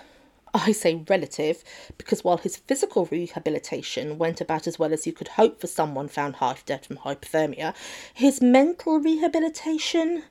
I 0.57 0.73
say 0.73 1.05
relative 1.09 1.63
because 1.99 2.25
while 2.25 2.39
his 2.39 2.57
physical 2.57 3.07
rehabilitation 3.07 4.19
went 4.19 4.41
about 4.41 4.67
as 4.67 4.79
well 4.79 4.93
as 4.93 5.07
you 5.07 5.13
could 5.13 5.29
hope 5.29 5.61
for 5.61 5.67
someone 5.67 6.09
found 6.09 6.37
half 6.37 6.65
dead 6.65 6.87
from 6.87 6.99
hypothermia, 6.99 7.75
his 8.15 8.41
mental 8.41 8.99
rehabilitation. 8.99 10.25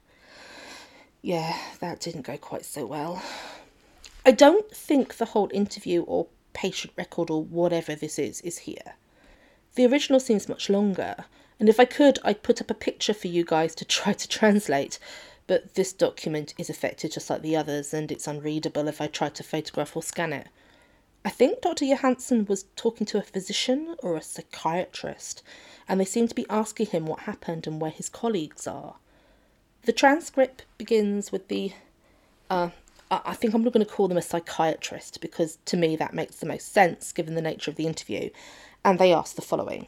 Yeah, 1.21 1.57
that 1.79 1.99
didn't 1.99 2.23
go 2.23 2.37
quite 2.37 2.65
so 2.65 2.85
well. 2.85 3.21
I 4.25 4.31
don't 4.31 4.71
think 4.71 5.15
the 5.17 5.25
whole 5.25 5.49
interview 5.53 6.01
or 6.01 6.27
patient 6.53 6.93
record 6.95 7.29
or 7.29 7.43
whatever 7.43 7.93
this 7.95 8.17
is 8.17 8.41
is 8.41 8.59
here. 8.59 8.95
The 9.75 9.85
original 9.85 10.19
seems 10.19 10.49
much 10.49 10.69
longer, 10.69 11.25
and 11.59 11.69
if 11.69 11.79
I 11.79 11.85
could, 11.85 12.17
I'd 12.23 12.43
put 12.43 12.61
up 12.61 12.71
a 12.71 12.75
picture 12.75 13.13
for 13.13 13.27
you 13.27 13.43
guys 13.43 13.75
to 13.75 13.85
try 13.85 14.13
to 14.13 14.27
translate, 14.27 14.99
but 15.47 15.75
this 15.75 15.93
document 15.93 16.53
is 16.57 16.69
affected 16.69 17.11
just 17.11 17.29
like 17.29 17.41
the 17.41 17.55
others 17.55 17.93
and 17.93 18.11
it's 18.11 18.27
unreadable 18.27 18.87
if 18.87 18.99
I 18.99 19.07
try 19.07 19.29
to 19.29 19.43
photograph 19.43 19.95
or 19.95 20.03
scan 20.03 20.33
it. 20.33 20.47
I 21.23 21.29
think 21.29 21.61
Dr. 21.61 21.85
Johansen 21.85 22.45
was 22.47 22.65
talking 22.75 23.05
to 23.07 23.17
a 23.17 23.23
physician 23.23 23.95
or 24.03 24.15
a 24.15 24.21
psychiatrist, 24.21 25.41
and 25.87 25.99
they 25.99 26.05
seem 26.05 26.27
to 26.27 26.35
be 26.35 26.45
asking 26.51 26.87
him 26.87 27.07
what 27.07 27.21
happened 27.21 27.65
and 27.65 27.81
where 27.81 27.89
his 27.89 28.09
colleagues 28.09 28.67
are. 28.67 28.97
The 29.85 29.91
transcript 29.91 30.65
begins 30.77 31.31
with 31.31 31.47
the. 31.47 31.73
Uh, 32.47 32.69
I 33.09 33.33
think 33.33 33.53
I'm 33.53 33.63
not 33.63 33.73
going 33.73 33.85
to 33.85 33.91
call 33.91 34.07
them 34.07 34.17
a 34.17 34.21
psychiatrist 34.21 35.21
because 35.21 35.57
to 35.65 35.77
me 35.77 35.95
that 35.95 36.13
makes 36.13 36.37
the 36.37 36.47
most 36.47 36.71
sense 36.73 37.11
given 37.11 37.35
the 37.35 37.41
nature 37.41 37.71
of 37.71 37.77
the 37.77 37.87
interview, 37.87 38.29
and 38.83 38.99
they 38.99 39.11
ask 39.11 39.35
the 39.35 39.41
following. 39.41 39.87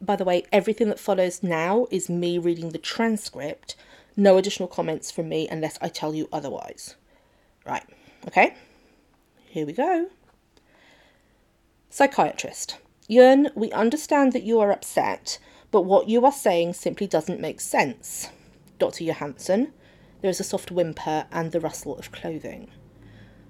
By 0.00 0.16
the 0.16 0.24
way, 0.24 0.44
everything 0.50 0.88
that 0.88 0.98
follows 0.98 1.42
now 1.42 1.86
is 1.90 2.08
me 2.08 2.38
reading 2.38 2.70
the 2.70 2.78
transcript 2.78 3.76
no 4.16 4.36
additional 4.36 4.68
comments 4.68 5.10
from 5.10 5.28
me 5.28 5.48
unless 5.48 5.78
I 5.80 5.88
tell 5.88 6.14
you 6.14 6.28
otherwise. 6.32 6.96
Right, 7.66 7.84
okay? 8.26 8.54
Here 9.46 9.66
we 9.66 9.72
go. 9.72 10.08
Psychiatrist. 11.90 12.78
Jørn, 13.08 13.50
we 13.56 13.72
understand 13.72 14.32
that 14.32 14.44
you 14.44 14.60
are 14.60 14.70
upset, 14.70 15.38
but 15.70 15.82
what 15.82 16.08
you 16.08 16.24
are 16.24 16.32
saying 16.32 16.74
simply 16.74 17.06
doesn't 17.06 17.40
make 17.40 17.60
sense. 17.60 18.30
Dr. 18.78 19.04
Johansson. 19.04 19.72
There 20.20 20.30
is 20.30 20.40
a 20.40 20.44
soft 20.44 20.70
whimper 20.70 21.26
and 21.32 21.50
the 21.50 21.60
rustle 21.60 21.96
of 21.96 22.12
clothing. 22.12 22.70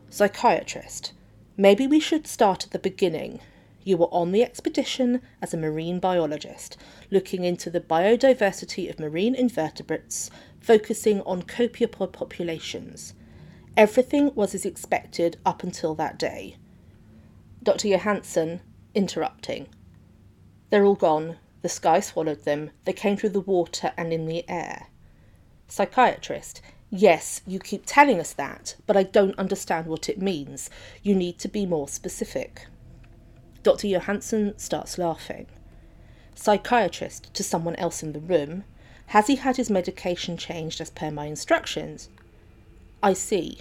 Psychiatrist. 0.09 1.12
Maybe 1.57 1.87
we 1.87 2.00
should 2.00 2.26
start 2.26 2.64
at 2.64 2.71
the 2.71 2.79
beginning. 2.79 3.40
You 3.83 3.97
were 3.97 4.12
on 4.12 4.33
the 4.33 4.43
expedition 4.43 5.21
as 5.43 5.52
a 5.52 5.57
marine 5.57 6.00
biologist, 6.00 6.76
looking 7.11 7.45
into 7.45 7.71
the 7.71 7.81
biodiversity 7.81 8.88
of 8.88 9.00
marine 9.00 9.35
invertebrates, 9.35 10.31
focusing 10.61 11.21
on 11.23 11.43
copepod 11.43 12.12
populations. 12.12 13.14
Everything 13.76 14.35
was 14.35 14.55
as 14.55 14.64
expected 14.64 15.38
up 15.45 15.62
until 15.62 15.95
that 15.95 16.19
day. 16.19 16.57
Dr. 17.62 17.88
Johansen 17.88 18.61
interrupting. 18.95 19.69
They're 20.71 20.85
all 20.85 20.95
gone. 20.95 21.37
The 21.62 21.69
sky 21.69 22.00
swallowed 22.00 22.45
them. 22.45 22.71
They 22.85 22.93
came 22.93 23.17
through 23.17 23.31
the 23.31 23.40
water 23.40 23.93
and 23.97 24.12
in 24.12 24.26
the 24.26 24.49
air. 24.49 24.87
Psychiatrist. 25.69 26.62
Yes, 26.90 27.43
you 27.47 27.61
keep 27.61 27.85
telling 27.87 28.19
us 28.19 28.33
that, 28.33 28.75
but 28.87 28.97
I 28.97 29.05
don't 29.05 29.38
understand 29.38 29.87
what 29.87 30.09
it 30.09 30.21
means. 30.21 30.71
You 31.02 31.14
need 31.14 31.38
to 31.38 31.49
be 31.49 31.67
more 31.67 31.87
specific. 31.87 32.67
Dr. 33.62 33.87
Johansen 33.87 34.59
starts 34.59 34.99
laughing. 34.99 35.47
Psychiatrist 36.35 37.33
to 37.35 37.45
someone 37.45 37.76
else 37.76 38.02
in 38.02 38.12
the 38.12 38.21
room. 38.21 38.64
Has 39.11 39.26
he 39.26 39.37
had 39.37 39.57
his 39.57 39.69
medication 39.69 40.37
changed 40.37 40.81
as 40.81 40.90
per 40.90 41.11
my 41.11 41.26
instructions? 41.26 42.09
I 43.02 43.12
see. 43.12 43.59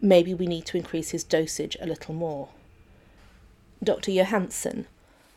Maybe 0.00 0.32
we 0.32 0.46
need 0.46 0.64
to 0.66 0.78
increase 0.78 1.10
his 1.10 1.24
dosage 1.24 1.76
a 1.80 1.86
little 1.86 2.14
more. 2.14 2.48
Dr. 3.84 4.10
Johansen. 4.10 4.86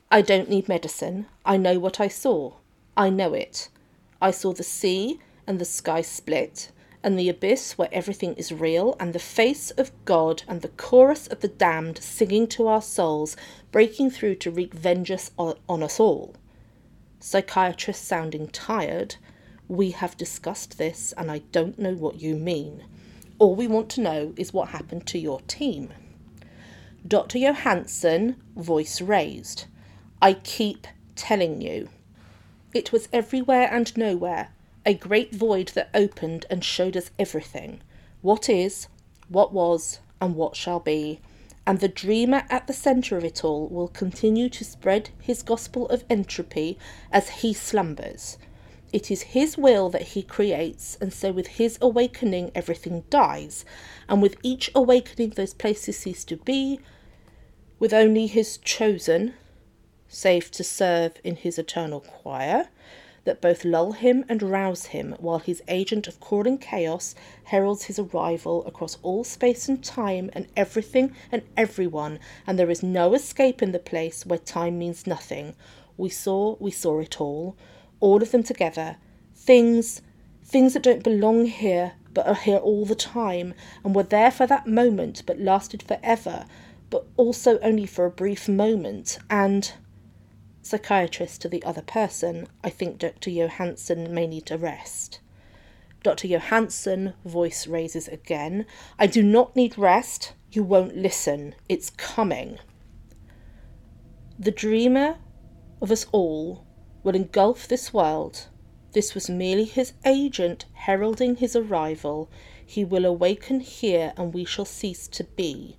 I 0.10 0.22
don't 0.22 0.50
need 0.50 0.70
medicine. 0.70 1.26
I 1.46 1.58
know 1.58 1.80
what 1.80 2.00
I 2.00 2.08
saw. 2.08 2.54
I 2.96 3.10
know 3.10 3.34
it. 3.34 3.68
I 4.22 4.32
saw 4.32 4.54
the 4.54 4.64
sea 4.64 5.20
and 5.46 5.60
the 5.60 5.66
sky 5.66 6.02
split 6.02 6.72
and 7.04 7.20
the 7.20 7.28
abyss 7.28 7.78
where 7.78 7.90
everything 7.92 8.36
is 8.36 8.54
real, 8.54 8.96
and 9.00 9.12
the 9.12 9.20
face 9.20 9.72
of 9.72 9.92
God, 10.06 10.44
and 10.48 10.62
the 10.62 10.70
chorus 10.70 11.28
of 11.28 11.40
the 11.42 11.48
damned 11.48 11.98
singing 11.98 12.48
to 12.48 12.68
our 12.68 12.82
souls, 12.82 13.36
breaking 13.72 14.12
through 14.12 14.36
to 14.36 14.52
wreak 14.52 14.74
vengeance 14.74 15.32
on, 15.38 15.84
us 15.84 16.00
all. 16.00 16.36
Psychiatrist 17.20 18.06
sounding 18.06 18.48
tired, 18.50 19.16
we 19.72 19.92
have 19.92 20.18
discussed 20.18 20.78
this, 20.78 21.14
and 21.16 21.32
I 21.32 21.40
don't 21.54 21.80
know 21.80 21.94
what 21.94 22.20
you 22.20 22.36
mean. 22.36 22.84
All 23.40 23.56
we 23.56 23.68
want 23.68 23.90
to 23.92 24.02
know 24.02 24.34
is 24.36 24.52
what 24.52 24.68
happened 24.68 25.08
to 25.08 25.18
your 25.18 25.40
team. 25.48 25.94
Dr. 27.08 27.40
Johansen, 27.40 28.36
voice 28.58 29.00
raised. 29.00 29.68
I 30.22 30.34
keep 30.34 30.88
telling 31.16 31.62
you. 31.62 31.88
It 32.74 32.92
was 32.92 33.08
everywhere 33.14 33.70
and 33.72 33.96
nowhere, 33.96 34.50
a 34.86 34.94
great 34.94 35.34
void 35.34 35.70
that 35.70 35.90
opened 35.94 36.46
and 36.50 36.66
showed 36.66 36.98
us 36.98 37.12
everything 37.18 37.82
what 38.22 38.50
is, 38.50 38.90
what 39.30 39.54
was, 39.54 40.00
and 40.20 40.36
what 40.36 40.58
shall 40.58 40.82
be. 40.82 41.22
And 41.66 41.80
the 41.80 41.88
dreamer 41.88 42.44
at 42.50 42.68
the 42.68 42.74
centre 42.74 43.16
of 43.16 43.24
it 43.24 43.46
all 43.46 43.70
will 43.70 43.88
continue 43.88 44.50
to 44.50 44.66
spread 44.66 45.12
his 45.22 45.42
gospel 45.42 45.88
of 45.88 46.04
entropy 46.10 46.78
as 47.10 47.30
he 47.30 47.54
slumbers. 47.54 48.38
It 48.94 49.10
is 49.10 49.22
his 49.22 49.58
will 49.58 49.90
that 49.90 50.10
he 50.10 50.22
creates, 50.22 50.98
and 51.00 51.14
so 51.14 51.32
with 51.32 51.48
his 51.48 51.78
awakening, 51.82 52.52
everything 52.54 53.06
dies, 53.10 53.64
and 54.10 54.22
with 54.22 54.36
each 54.44 54.70
awakening, 54.76 55.32
those 55.32 55.54
places 55.54 55.98
cease 55.98 56.26
to 56.26 56.36
be, 56.36 56.80
with 57.80 57.94
only 57.94 58.28
his 58.28 58.58
chosen, 58.58 59.34
save 60.10 60.52
to 60.52 60.64
serve 60.64 61.14
in 61.24 61.38
his 61.38 61.58
eternal 61.58 62.02
choir, 62.02 62.68
that 63.24 63.40
both 63.40 63.64
lull 63.64 63.94
him 63.94 64.26
and 64.28 64.44
rouse 64.44 64.88
him, 64.88 65.16
while 65.20 65.40
his 65.40 65.64
agent 65.70 66.08
of 66.08 66.20
crawling 66.20 66.58
chaos 66.58 67.16
heralds 67.46 67.84
his 67.84 67.98
arrival 67.98 68.66
across 68.66 68.98
all 69.04 69.24
space 69.24 69.70
and 69.70 69.84
time 69.84 70.30
and 70.34 70.48
everything 70.58 71.16
and 71.32 71.44
everyone, 71.56 72.20
and 72.46 72.60
there 72.60 72.70
is 72.70 72.84
no 72.84 73.14
escape 73.14 73.62
in 73.62 73.72
the 73.72 73.80
place 73.80 74.26
where 74.26 74.40
time 74.40 74.78
means 74.78 75.08
nothing. 75.08 75.56
We 75.98 76.10
saw, 76.10 76.58
we 76.60 76.72
saw 76.72 77.00
it 77.00 77.22
all, 77.22 77.56
all 78.02 78.22
of 78.22 78.32
them 78.32 78.44
together. 78.44 78.98
Things, 79.34 80.02
things 80.44 80.74
that 80.74 80.84
don't 80.84 81.04
belong 81.04 81.46
here, 81.46 81.94
but 82.14 82.28
are 82.28 82.36
here 82.36 82.58
all 82.58 82.86
the 82.86 82.96
time, 82.96 83.54
and 83.84 83.96
were 83.96 84.04
there 84.04 84.32
for 84.32 84.46
that 84.48 84.68
moment, 84.68 85.24
but 85.26 85.40
lasted 85.40 85.82
forever, 85.82 86.46
but 86.90 87.06
also 87.16 87.58
only 87.60 87.86
for 87.86 88.06
a 88.06 88.12
brief 88.12 88.50
moment, 88.50 89.18
and 89.30 89.72
psychiatrist 90.62 91.42
to 91.42 91.50
the 91.50 91.64
other 91.64 91.82
person, 91.82 92.48
I 92.64 92.70
think 92.70 93.00
Dr. 93.00 93.30
Johansen 93.30 94.14
may 94.14 94.28
need 94.28 94.52
a 94.52 94.58
rest. 94.58 95.20
Dr. 96.04 96.28
Johansen, 96.28 97.14
voice 97.26 97.68
raises 97.68 98.08
again. 98.08 98.66
I 98.98 99.08
do 99.08 99.22
not 99.22 99.56
need 99.56 99.78
rest. 99.78 100.34
You 100.52 100.64
won't 100.64 100.96
listen. 100.96 101.56
It's 101.70 101.92
coming. 101.92 102.58
The 104.38 104.52
dreamer 104.52 105.18
of 105.82 105.92
us 105.92 106.08
all 106.12 106.66
will 107.04 107.16
engulf 107.16 107.68
this 107.68 107.94
world. 107.94 108.48
This 108.94 109.16
was 109.16 109.30
merely 109.30 109.66
his 109.66 109.94
agent 110.06 110.66
heralding 110.74 111.38
his 111.38 111.56
arrival. 111.56 112.30
He 112.66 112.84
will 112.84 113.06
awaken 113.06 113.60
here 113.60 114.14
and 114.18 114.34
we 114.34 114.46
shall 114.46 114.66
cease 114.66 115.08
to 115.10 115.24
be. 115.24 115.78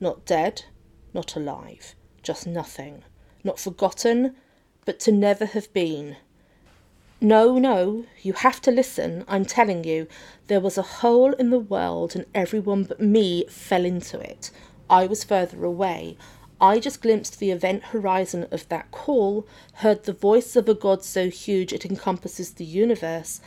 Not 0.00 0.24
dead, 0.24 0.64
not 1.12 1.36
alive, 1.36 1.94
just 2.22 2.46
nothing 2.46 3.02
not 3.46 3.60
forgotten, 3.60 4.34
but 4.84 5.00
to 5.00 5.12
never 5.12 5.46
have 5.46 5.72
been. 5.72 6.16
No, 7.18 7.58
no, 7.58 8.04
you 8.20 8.34
have 8.34 8.60
to 8.62 8.70
listen. 8.70 9.24
I'm 9.26 9.46
telling 9.46 9.84
you, 9.84 10.06
there 10.48 10.60
was 10.60 10.76
a 10.76 10.82
hole 10.82 11.32
in 11.32 11.48
the 11.48 11.58
world 11.58 12.14
and 12.14 12.26
everyone 12.34 12.84
but 12.84 13.00
me 13.00 13.46
fell 13.48 13.86
into 13.86 14.20
it. 14.20 14.50
I 14.90 15.06
was 15.06 15.24
further 15.24 15.64
away. 15.64 16.18
I 16.60 16.78
just 16.80 17.02
glimpsed 17.02 17.38
the 17.38 17.50
event 17.50 17.84
horizon 17.84 18.46
of 18.50 18.68
that 18.68 18.90
call, 18.90 19.46
heard 19.74 20.04
the 20.04 20.12
voice 20.12 20.56
of 20.56 20.68
a 20.68 20.74
God 20.74 21.04
so 21.04 21.28
huge 21.28 21.72
it 21.72 21.84
encompasses 21.84 22.52
the 22.52 22.64
universe. 22.64 23.40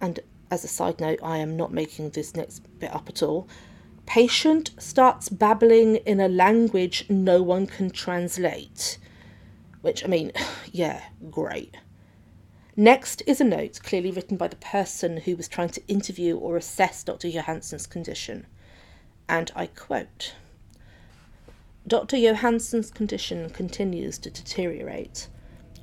And 0.00 0.20
as 0.50 0.64
a 0.64 0.68
side 0.68 1.00
note, 1.00 1.20
I 1.22 1.36
am 1.36 1.56
not 1.56 1.72
making 1.72 2.10
this 2.10 2.34
next 2.34 2.60
bit 2.80 2.92
up 2.92 3.08
at 3.08 3.22
all. 3.22 3.46
Patient 4.04 4.72
starts 4.78 5.28
babbling 5.28 5.96
in 5.96 6.18
a 6.18 6.28
language 6.28 7.04
no 7.08 7.40
one 7.40 7.68
can 7.68 7.90
translate. 7.90 8.98
Which, 9.80 10.04
I 10.04 10.08
mean, 10.08 10.32
yeah, 10.72 11.02
great. 11.30 11.76
Next 12.76 13.22
is 13.26 13.40
a 13.40 13.44
note 13.44 13.80
clearly 13.82 14.10
written 14.10 14.36
by 14.36 14.48
the 14.48 14.56
person 14.56 15.18
who 15.18 15.36
was 15.36 15.46
trying 15.46 15.68
to 15.70 15.86
interview 15.86 16.36
or 16.36 16.56
assess 16.56 17.04
Dr. 17.04 17.28
Johansson's 17.28 17.86
condition. 17.86 18.46
And 19.28 19.52
I 19.54 19.66
quote 19.66 20.34
Dr. 21.86 22.16
Johansson's 22.18 22.90
condition 22.90 23.50
continues 23.50 24.18
to 24.18 24.30
deteriorate. 24.30 25.28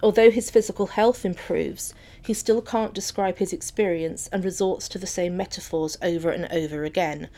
Although 0.03 0.29
his 0.29 0.51
physical 0.51 0.87
health 0.87 1.25
improves, 1.25 1.93
he 2.21 2.33
still 2.33 2.61
can't 2.61 2.93
describe 2.93 3.37
his 3.37 3.51
experience 3.51 4.29
and 4.31 4.45
resorts 4.45 4.87
to 4.89 4.99
the 4.99 5.07
same 5.07 5.35
metaphors 5.35 5.97
over 6.03 6.29
and 6.29 6.45
over 6.51 6.83
again, 6.83 7.29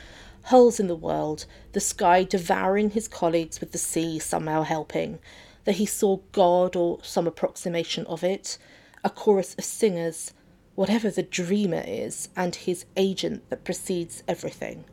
holes 0.43 0.79
in 0.79 0.87
the 0.87 0.95
world, 0.95 1.45
the 1.71 1.79
sky 1.79 2.23
devouring 2.23 2.89
his 2.89 3.07
colleagues 3.07 3.61
with 3.61 3.71
the 3.71 3.77
sea 3.77 4.19
somehow 4.19 4.63
helping, 4.63 5.19
that 5.63 5.77
he 5.77 5.85
saw 5.85 6.17
God 6.33 6.75
or 6.75 6.99
some 7.01 7.27
approximation 7.27 8.05
of 8.07 8.23
it, 8.25 8.57
a 9.05 9.09
chorus 9.09 9.55
of 9.57 9.63
singers, 9.63 10.33
whatever 10.75 11.09
the 11.09 11.23
dreamer 11.23 11.83
is, 11.87 12.27
and 12.35 12.55
his 12.55 12.85
agent 12.97 13.49
that 13.49 13.63
precedes 13.63 14.23
everything. 14.27 14.83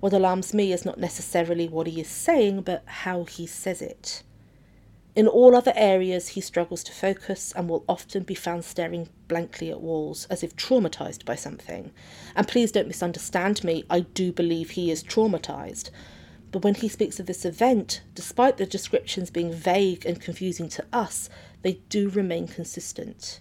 What 0.00 0.14
alarms 0.14 0.54
me 0.54 0.72
is 0.72 0.84
not 0.86 0.98
necessarily 0.98 1.68
what 1.68 1.86
he 1.86 2.00
is 2.00 2.08
saying, 2.08 2.62
but 2.62 2.82
how 2.86 3.24
he 3.24 3.46
says 3.46 3.82
it. 3.82 4.22
In 5.14 5.26
all 5.28 5.54
other 5.54 5.72
areas, 5.74 6.28
he 6.28 6.40
struggles 6.40 6.82
to 6.84 6.92
focus 6.92 7.52
and 7.54 7.68
will 7.68 7.84
often 7.88 8.22
be 8.22 8.34
found 8.34 8.64
staring 8.64 9.10
blankly 9.28 9.70
at 9.70 9.82
walls 9.82 10.26
as 10.30 10.42
if 10.42 10.56
traumatized 10.56 11.24
by 11.24 11.34
something. 11.34 11.90
And 12.34 12.48
please 12.48 12.72
don't 12.72 12.88
misunderstand 12.88 13.62
me, 13.62 13.84
I 13.90 14.00
do 14.00 14.32
believe 14.32 14.70
he 14.70 14.90
is 14.90 15.04
traumatized. 15.04 15.90
But 16.52 16.64
when 16.64 16.76
he 16.76 16.88
speaks 16.88 17.20
of 17.20 17.26
this 17.26 17.44
event, 17.44 18.02
despite 18.14 18.56
the 18.56 18.66
descriptions 18.66 19.30
being 19.30 19.52
vague 19.52 20.06
and 20.06 20.20
confusing 20.20 20.68
to 20.70 20.84
us, 20.92 21.28
they 21.62 21.74
do 21.90 22.08
remain 22.08 22.48
consistent. 22.48 23.40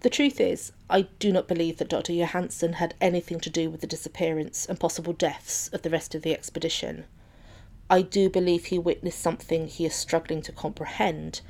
The 0.00 0.10
truth 0.10 0.40
is, 0.40 0.72
I 0.88 1.02
do 1.18 1.30
not 1.30 1.46
believe 1.46 1.76
that 1.76 1.90
Dr. 1.90 2.14
Johansson 2.14 2.74
had 2.74 2.94
anything 3.02 3.38
to 3.40 3.50
do 3.50 3.68
with 3.68 3.82
the 3.82 3.86
disappearance 3.86 4.64
and 4.64 4.80
possible 4.80 5.12
deaths 5.12 5.68
of 5.74 5.82
the 5.82 5.90
rest 5.90 6.14
of 6.14 6.22
the 6.22 6.32
expedition. 6.32 7.04
I 7.90 8.00
do 8.00 8.30
believe 8.30 8.66
he 8.66 8.78
witnessed 8.78 9.20
something 9.20 9.66
he 9.66 9.84
is 9.84 9.94
struggling 9.94 10.40
to 10.42 10.52
comprehend, 10.52 11.42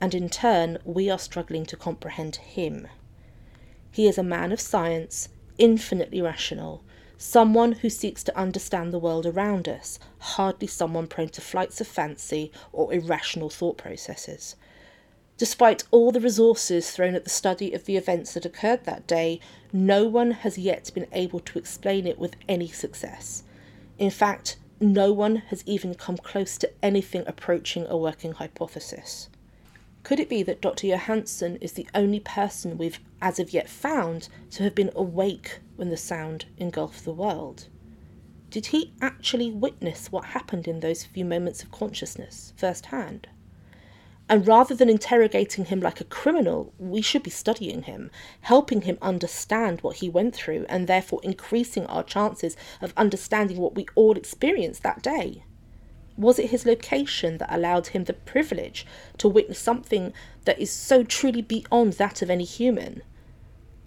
and 0.00 0.16
in 0.16 0.28
turn, 0.28 0.78
we 0.84 1.10
are 1.10 1.18
struggling 1.18 1.64
to 1.66 1.76
comprehend 1.76 2.36
him. 2.36 2.88
He 3.92 4.08
is 4.08 4.18
a 4.18 4.24
man 4.24 4.50
of 4.50 4.60
science, 4.60 5.28
infinitely 5.56 6.20
rational, 6.20 6.82
someone 7.18 7.70
who 7.70 7.88
seeks 7.88 8.24
to 8.24 8.36
understand 8.36 8.92
the 8.92 8.98
world 8.98 9.26
around 9.26 9.68
us, 9.68 10.00
hardly 10.18 10.66
someone 10.66 11.06
prone 11.06 11.28
to 11.28 11.40
flights 11.40 11.80
of 11.80 11.86
fancy 11.86 12.50
or 12.72 12.92
irrational 12.92 13.48
thought 13.48 13.78
processes. 13.78 14.56
Despite 15.38 15.84
all 15.90 16.12
the 16.12 16.20
resources 16.20 16.90
thrown 16.90 17.14
at 17.14 17.24
the 17.24 17.30
study 17.30 17.72
of 17.72 17.84
the 17.86 17.96
events 17.96 18.34
that 18.34 18.44
occurred 18.44 18.84
that 18.84 19.06
day, 19.06 19.40
no 19.72 20.06
one 20.06 20.32
has 20.32 20.58
yet 20.58 20.90
been 20.94 21.06
able 21.12 21.40
to 21.40 21.58
explain 21.58 22.06
it 22.06 22.18
with 22.18 22.36
any 22.48 22.68
success. 22.68 23.42
In 23.98 24.10
fact, 24.10 24.56
no 24.80 25.12
one 25.12 25.36
has 25.36 25.62
even 25.66 25.94
come 25.94 26.16
close 26.16 26.58
to 26.58 26.70
anything 26.82 27.24
approaching 27.26 27.86
a 27.86 27.96
working 27.96 28.32
hypothesis. 28.32 29.28
Could 30.02 30.18
it 30.18 30.28
be 30.28 30.42
that 30.42 30.60
Dr. 30.60 30.88
Johansson 30.88 31.56
is 31.60 31.72
the 31.72 31.86
only 31.94 32.18
person 32.18 32.76
we've 32.76 32.98
as 33.20 33.38
of 33.38 33.52
yet 33.52 33.68
found 33.68 34.28
to 34.50 34.64
have 34.64 34.74
been 34.74 34.90
awake 34.96 35.60
when 35.76 35.90
the 35.90 35.96
sound 35.96 36.46
engulfed 36.58 37.04
the 37.04 37.12
world? 37.12 37.68
Did 38.50 38.66
he 38.66 38.92
actually 39.00 39.50
witness 39.50 40.10
what 40.10 40.26
happened 40.26 40.68
in 40.68 40.80
those 40.80 41.04
few 41.04 41.24
moments 41.24 41.62
of 41.62 41.70
consciousness 41.70 42.52
firsthand? 42.56 43.28
And 44.28 44.46
rather 44.46 44.74
than 44.74 44.88
interrogating 44.88 45.66
him 45.66 45.80
like 45.80 46.00
a 46.00 46.04
criminal, 46.04 46.72
we 46.78 47.02
should 47.02 47.22
be 47.22 47.30
studying 47.30 47.82
him, 47.82 48.10
helping 48.42 48.82
him 48.82 48.96
understand 49.02 49.80
what 49.80 49.96
he 49.96 50.08
went 50.08 50.34
through, 50.34 50.64
and 50.68 50.86
therefore 50.86 51.20
increasing 51.22 51.86
our 51.86 52.02
chances 52.02 52.56
of 52.80 52.94
understanding 52.96 53.58
what 53.58 53.74
we 53.74 53.86
all 53.94 54.16
experienced 54.16 54.82
that 54.84 55.02
day. 55.02 55.44
Was 56.16 56.38
it 56.38 56.50
his 56.50 56.66
location 56.66 57.38
that 57.38 57.54
allowed 57.54 57.88
him 57.88 58.04
the 58.04 58.12
privilege 58.12 58.86
to 59.18 59.28
witness 59.28 59.58
something 59.58 60.12
that 60.44 60.58
is 60.58 60.70
so 60.70 61.02
truly 61.02 61.42
beyond 61.42 61.94
that 61.94 62.22
of 62.22 62.30
any 62.30 62.44
human? 62.44 63.02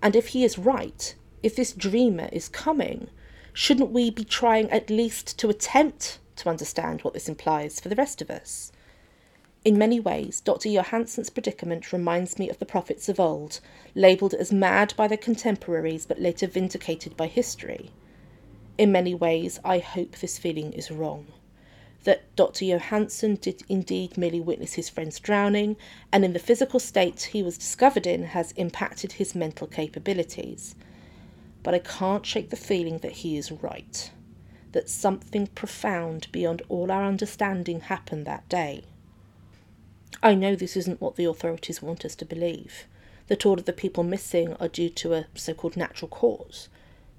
And 0.02 0.15
if 0.15 0.28
he 0.28 0.43
is 0.43 0.58
right, 0.58 1.15
if 1.43 1.56
this 1.56 1.71
dreamer 1.71 2.30
is 2.32 2.50
coming, 2.50 3.10
shouldn't 3.54 3.91
we 3.91 4.10
be 4.10 4.24
trying 4.24 4.69
at 4.69 4.89
least 4.89 5.38
to 5.39 5.50
attempt 5.50 6.19
to 6.36 6.50
understand 6.50 7.02
what 7.02 7.13
this 7.13 7.30
implies 7.30 7.80
for 7.80 7.89
the 7.89 7.95
rest 7.95 8.21
of 8.21 8.30
us? 8.30 8.71
In 9.65 9.80
many 9.80 9.99
ways, 9.99 10.41
Dr. 10.41 10.69
Johansson's 10.69 11.32
predicament 11.32 11.91
reminds 11.91 12.38
me 12.38 12.51
of 12.51 12.60
the 12.60 12.67
prophets 12.67 13.10
of 13.10 13.19
old, 13.19 13.60
labelled 13.95 14.36
as 14.36 14.54
mad 14.54 14.93
by 14.95 15.08
their 15.08 15.17
contemporaries 15.17 16.06
but 16.06 16.21
later 16.21 16.45
vindicated 16.45 17.17
by 17.17 17.25
history. 17.25 17.89
In 18.78 18.91
many 18.91 19.15
ways, 19.15 19.60
I 19.65 19.80
hope 19.80 20.17
this 20.17 20.38
feeling 20.38 20.71
is 20.71 20.91
wrong. 20.91 21.25
That 22.04 22.36
Dr. 22.36 22.63
Johansson 22.63 23.38
did 23.38 23.63
indeed 23.67 24.19
merely 24.19 24.39
witness 24.39 24.73
his 24.73 24.88
friend's 24.88 25.19
drowning, 25.19 25.78
and 26.12 26.23
in 26.23 26.34
the 26.34 26.38
physical 26.38 26.80
state 26.80 27.23
he 27.34 27.41
was 27.41 27.58
discovered 27.58 28.06
in 28.06 28.21
has 28.21 28.51
impacted 28.51 29.13
his 29.13 29.34
mental 29.34 29.65
capabilities. 29.65 30.75
But 31.63 31.73
I 31.73 31.80
can't 31.80 32.23
shake 32.23 32.51
the 32.51 32.56
feeling 32.56 32.99
that 32.99 33.13
he 33.13 33.36
is 33.36 33.51
right, 33.51 34.12
that 34.73 34.91
something 34.91 35.47
profound 35.47 36.28
beyond 36.32 36.62
all 36.69 36.91
our 36.91 37.04
understanding 37.04 37.80
happened 37.80 38.28
that 38.28 38.47
day. 38.47 38.84
I 40.23 40.34
know 40.34 40.56
this 40.56 40.78
isn't 40.78 41.01
what 41.01 41.15
the 41.15 41.25
authorities 41.25 41.82
want 41.82 42.06
us 42.06 42.15
to 42.15 42.25
believe, 42.25 42.86
that 43.28 43.45
all 43.45 43.60
of 43.60 43.65
the 43.65 43.73
people 43.73 44.04
missing 44.04 44.54
are 44.56 44.67
due 44.67 44.89
to 44.89 45.13
a 45.13 45.25
so 45.36 45.54
called 45.54 45.78
natural 45.78 46.10
cause, 46.10 46.69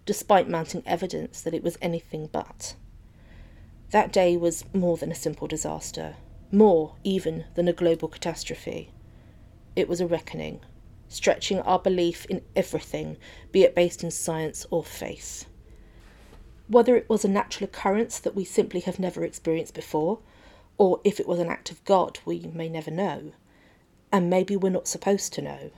despite 0.05 0.49
mounting 0.49 0.83
evidence 0.87 1.43
that 1.43 1.55
it 1.55 1.63
was 1.63 1.79
anything 1.83 2.29
but. 2.31 2.75
That 3.91 4.13
day 4.13 4.37
was 4.37 4.65
more 4.73 4.97
than 4.97 5.13
a 5.13 5.17
simple 5.17 5.47
disaster, 5.47 6.17
more 6.51 6.95
even 7.05 7.45
than 7.55 7.69
a 7.69 7.73
global 7.73 8.09
catastrophe. 8.09 8.91
It 9.75 9.89
was 9.89 10.01
a 10.01 10.07
reckoning, 10.07 10.61
stretching 11.09 11.61
our 11.61 11.79
belief 11.79 12.25
in 12.27 12.43
everything, 12.55 13.17
be 13.53 13.63
it 13.63 13.75
based 13.75 14.03
in 14.03 14.11
science 14.11 14.67
or 14.71 14.83
faith. 14.83 15.47
Whether 16.69 16.97
it 16.97 17.09
was 17.09 17.25
a 17.25 17.29
natural 17.29 17.69
occurrence 17.69 18.19
that 18.19 18.35
we 18.35 18.45
simply 18.45 18.81
have 18.81 18.99
never 18.99 19.25
experienced 19.25 19.75
before, 19.75 20.19
or 20.79 21.01
if 21.05 21.19
it 21.21 21.29
was 21.29 21.39
an 21.39 21.49
act 21.49 21.71
of 21.71 21.85
God, 21.85 22.19
we 22.25 22.51
may 22.53 22.69
never 22.69 22.91
know. 22.91 23.33
And 24.13 24.31
maybe 24.31 24.57
we're 24.57 24.71
not 24.71 24.89
supposed 24.89 25.33
to 25.35 25.43
know. 25.43 25.71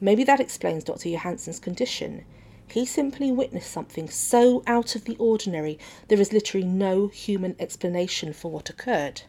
Maybe 0.00 0.24
that 0.24 0.40
explains 0.40 0.84
Dr. 0.84 1.08
Johansson's 1.08 1.58
condition. 1.58 2.24
He 2.68 2.84
simply 2.84 3.32
witnessed 3.32 3.70
something 3.70 4.08
so 4.08 4.62
out 4.66 4.94
of 4.94 5.04
the 5.04 5.16
ordinary 5.16 5.78
there 6.08 6.20
is 6.20 6.32
literally 6.32 6.66
no 6.66 7.08
human 7.08 7.56
explanation 7.58 8.32
for 8.32 8.50
what 8.50 8.70
occurred. 8.70 9.22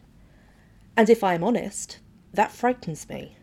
And 0.96 1.10
if 1.10 1.24
I 1.24 1.34
am 1.34 1.44
honest, 1.44 2.00
that 2.34 2.52
frightens 2.52 3.08
me. 3.10 3.38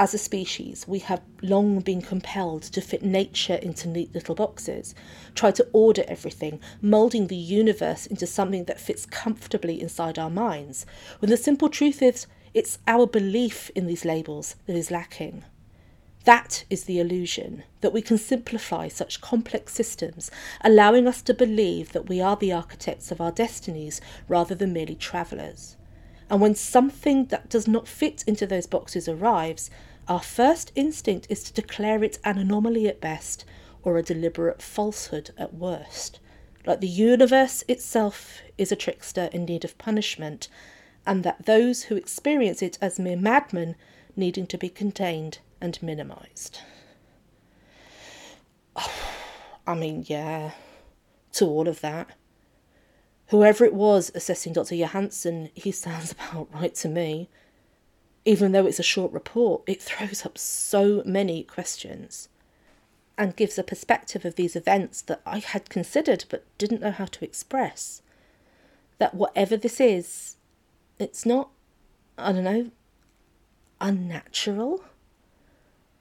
As 0.00 0.14
a 0.14 0.18
species, 0.18 0.86
we 0.86 1.00
have 1.00 1.22
long 1.42 1.80
been 1.80 2.00
compelled 2.00 2.62
to 2.62 2.80
fit 2.80 3.02
nature 3.02 3.56
into 3.56 3.88
neat 3.88 4.14
little 4.14 4.36
boxes, 4.36 4.94
try 5.34 5.50
to 5.50 5.66
order 5.72 6.04
everything, 6.06 6.60
moulding 6.80 7.26
the 7.26 7.34
universe 7.34 8.06
into 8.06 8.24
something 8.24 8.66
that 8.66 8.78
fits 8.80 9.04
comfortably 9.04 9.80
inside 9.80 10.16
our 10.16 10.30
minds, 10.30 10.86
when 11.18 11.30
the 11.30 11.36
simple 11.36 11.68
truth 11.68 12.00
is 12.00 12.28
it's 12.54 12.78
our 12.86 13.08
belief 13.08 13.70
in 13.74 13.88
these 13.88 14.04
labels 14.04 14.54
that 14.66 14.76
is 14.76 14.92
lacking. 14.92 15.44
That 16.22 16.64
is 16.70 16.84
the 16.84 17.00
illusion, 17.00 17.64
that 17.80 17.92
we 17.92 18.02
can 18.02 18.18
simplify 18.18 18.86
such 18.86 19.20
complex 19.20 19.72
systems, 19.72 20.30
allowing 20.60 21.08
us 21.08 21.22
to 21.22 21.34
believe 21.34 21.90
that 21.90 22.08
we 22.08 22.20
are 22.20 22.36
the 22.36 22.52
architects 22.52 23.10
of 23.10 23.20
our 23.20 23.32
destinies 23.32 24.00
rather 24.28 24.54
than 24.54 24.72
merely 24.72 24.94
travellers. 24.94 25.77
And 26.30 26.40
when 26.40 26.54
something 26.54 27.26
that 27.26 27.48
does 27.48 27.66
not 27.66 27.88
fit 27.88 28.24
into 28.26 28.46
those 28.46 28.66
boxes 28.66 29.08
arrives, 29.08 29.70
our 30.08 30.20
first 30.20 30.72
instinct 30.74 31.26
is 31.30 31.42
to 31.44 31.52
declare 31.52 32.02
it 32.04 32.18
an 32.24 32.38
anomaly 32.38 32.86
at 32.86 33.00
best 33.00 33.44
or 33.82 33.96
a 33.96 34.02
deliberate 34.02 34.60
falsehood 34.60 35.30
at 35.38 35.54
worst. 35.54 36.20
Like 36.66 36.80
the 36.80 36.88
universe 36.88 37.64
itself 37.68 38.42
is 38.58 38.70
a 38.70 38.76
trickster 38.76 39.30
in 39.32 39.44
need 39.44 39.64
of 39.64 39.78
punishment, 39.78 40.48
and 41.06 41.24
that 41.24 41.46
those 41.46 41.84
who 41.84 41.96
experience 41.96 42.62
it 42.62 42.76
as 42.80 42.98
mere 42.98 43.16
madmen 43.16 43.76
needing 44.16 44.46
to 44.48 44.58
be 44.58 44.68
contained 44.68 45.38
and 45.60 45.82
minimized. 45.82 46.60
I 49.66 49.74
mean, 49.74 50.04
yeah, 50.06 50.52
to 51.32 51.46
all 51.46 51.68
of 51.68 51.80
that. 51.80 52.10
Whoever 53.28 53.64
it 53.64 53.74
was 53.74 54.10
assessing 54.14 54.52
Dr. 54.52 54.74
Johansson, 54.74 55.50
he 55.54 55.70
sounds 55.72 56.12
about 56.30 56.48
right 56.52 56.74
to 56.76 56.88
me 56.88 57.28
even 58.28 58.52
though 58.52 58.66
it's 58.66 58.78
a 58.78 58.82
short 58.82 59.10
report, 59.12 59.62
it 59.66 59.80
throws 59.80 60.26
up 60.26 60.36
so 60.36 61.02
many 61.06 61.42
questions. 61.44 62.28
and 63.16 63.34
gives 63.34 63.58
a 63.58 63.64
perspective 63.64 64.24
of 64.24 64.36
these 64.36 64.54
events 64.54 65.00
that 65.00 65.20
I 65.26 65.40
had 65.40 65.70
considered 65.70 66.24
but 66.28 66.44
didn't 66.56 66.82
know 66.82 66.92
how 66.92 67.06
to 67.06 67.24
express. 67.24 68.00
That 68.98 69.14
whatever 69.14 69.56
this 69.56 69.80
is, 69.80 70.36
it's 71.00 71.26
not, 71.26 71.50
I 72.16 72.30
don't 72.30 72.44
know, 72.44 72.70
unnatural? 73.80 74.84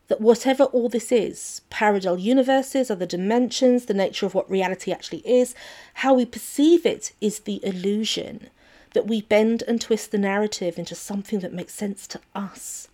That 0.07 0.21
whatever 0.21 0.65
all 0.65 0.87
this 0.87 1.11
is 1.11 1.61
parallel 1.69 2.17
universes, 2.17 2.89
other 2.89 3.05
dimensions, 3.05 3.85
the 3.85 3.93
nature 3.93 4.25
of 4.25 4.33
what 4.33 4.49
reality 4.49 4.91
actually 4.91 5.19
is, 5.19 5.53
how 5.95 6.13
we 6.13 6.25
perceive 6.25 6.85
it 6.85 7.11
is 7.19 7.39
the 7.39 7.59
illusion. 7.65 8.49
That 8.93 9.07
we 9.07 9.21
bend 9.21 9.63
and 9.67 9.81
twist 9.81 10.11
the 10.11 10.17
narrative 10.17 10.79
into 10.79 10.95
something 10.95 11.39
that 11.39 11.53
makes 11.53 11.73
sense 11.73 12.07
to 12.07 12.21
us. 12.33 12.87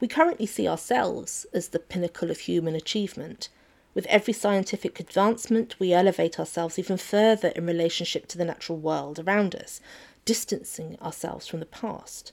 We 0.00 0.08
currently 0.08 0.46
see 0.46 0.68
ourselves 0.68 1.46
as 1.54 1.68
the 1.68 1.78
pinnacle 1.78 2.30
of 2.30 2.40
human 2.40 2.74
achievement. 2.74 3.48
With 3.94 4.06
every 4.06 4.34
scientific 4.34 4.98
advancement, 4.98 5.78
we 5.78 5.92
elevate 5.92 6.38
ourselves 6.38 6.78
even 6.78 6.96
further 6.96 7.48
in 7.48 7.66
relationship 7.66 8.26
to 8.28 8.38
the 8.38 8.44
natural 8.44 8.78
world 8.78 9.18
around 9.18 9.54
us, 9.54 9.80
distancing 10.24 10.98
ourselves 11.00 11.46
from 11.46 11.60
the 11.60 11.66
past. 11.66 12.32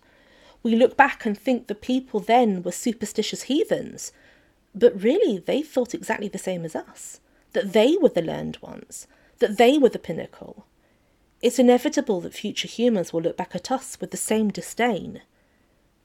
We 0.63 0.75
look 0.75 0.97
back 0.97 1.25
and 1.25 1.37
think 1.37 1.67
the 1.67 1.75
people 1.75 2.19
then 2.19 2.63
were 2.63 2.71
superstitious 2.71 3.43
heathens, 3.43 4.11
but 4.75 5.01
really 5.01 5.39
they 5.39 5.61
thought 5.61 5.93
exactly 5.93 6.27
the 6.27 6.37
same 6.37 6.65
as 6.65 6.75
us 6.75 7.19
that 7.53 7.73
they 7.73 7.97
were 7.97 8.09
the 8.09 8.21
learned 8.21 8.57
ones, 8.61 9.07
that 9.39 9.57
they 9.57 9.77
were 9.77 9.89
the 9.89 9.97
pinnacle. 9.97 10.65
It's 11.41 11.57
inevitable 11.57 12.21
that 12.21 12.33
future 12.33 12.67
humans 12.67 13.11
will 13.11 13.21
look 13.21 13.37
back 13.37 13.55
at 13.55 13.71
us 13.71 13.97
with 13.99 14.11
the 14.11 14.17
same 14.17 14.49
disdain 14.49 15.21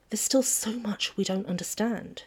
there's 0.09 0.21
still 0.21 0.43
so 0.43 0.71
much 0.71 1.17
we 1.17 1.23
don't 1.23 1.47
understand. 1.47 2.23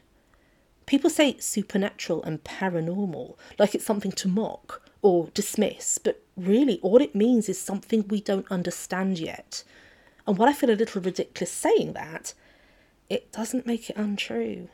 People 0.86 1.10
say 1.10 1.36
supernatural 1.38 2.22
and 2.22 2.44
paranormal 2.44 3.36
like 3.58 3.74
it's 3.74 3.84
something 3.84 4.12
to 4.12 4.28
mock 4.28 4.82
or 5.00 5.28
dismiss, 5.32 5.98
but 5.98 6.22
really 6.36 6.80
all 6.82 7.00
it 7.00 7.14
means 7.14 7.48
is 7.48 7.58
something 7.58 8.06
we 8.08 8.20
don't 8.20 8.50
understand 8.50 9.18
yet. 9.18 9.62
And 10.28 10.36
while 10.36 10.50
I 10.50 10.52
feel 10.52 10.68
a 10.68 10.72
little 10.72 11.00
ridiculous 11.00 11.50
saying 11.50 11.94
that, 11.94 12.34
it 13.08 13.32
doesn't 13.32 13.66
make 13.66 13.88
it 13.88 13.96
untrue. 13.96 14.68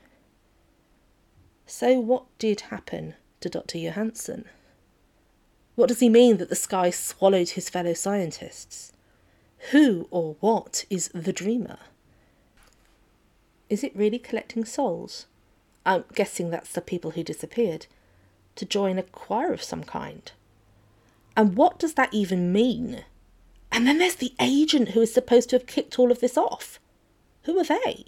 So, 1.64 2.00
what 2.00 2.24
did 2.40 2.62
happen 2.62 3.14
to 3.40 3.48
Dr. 3.48 3.78
Johansen? 3.78 4.46
What 5.76 5.88
does 5.88 6.00
he 6.00 6.08
mean 6.08 6.38
that 6.38 6.48
the 6.48 6.56
sky 6.56 6.90
swallowed 6.90 7.50
his 7.50 7.70
fellow 7.70 7.94
scientists? 7.94 8.92
Who 9.70 10.08
or 10.10 10.34
what 10.40 10.86
is 10.90 11.08
the 11.14 11.32
dreamer? 11.32 11.78
Is 13.70 13.84
it 13.84 13.94
really 13.94 14.18
collecting 14.18 14.64
souls? 14.64 15.26
I'm 15.86 16.02
guessing 16.16 16.50
that's 16.50 16.72
the 16.72 16.80
people 16.80 17.12
who 17.12 17.22
disappeared. 17.22 17.86
To 18.56 18.64
join 18.64 18.98
a 18.98 19.04
choir 19.04 19.52
of 19.52 19.62
some 19.62 19.84
kind. 19.84 20.32
And 21.36 21.54
what 21.54 21.78
does 21.78 21.94
that 21.94 22.12
even 22.12 22.52
mean? 22.52 23.04
And 23.74 23.88
then 23.88 23.98
there's 23.98 24.14
the 24.14 24.32
agent 24.38 24.90
who 24.90 25.00
is 25.00 25.12
supposed 25.12 25.50
to 25.50 25.56
have 25.56 25.66
kicked 25.66 25.98
all 25.98 26.12
of 26.12 26.20
this 26.20 26.38
off. 26.38 26.78
Who 27.42 27.58
are 27.58 27.64
they? 27.64 28.04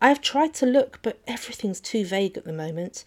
I 0.00 0.08
have 0.08 0.20
tried 0.20 0.52
to 0.54 0.66
look, 0.66 0.98
but 1.00 1.20
everything's 1.28 1.80
too 1.80 2.04
vague 2.04 2.36
at 2.36 2.44
the 2.44 2.52
moment. 2.52 3.04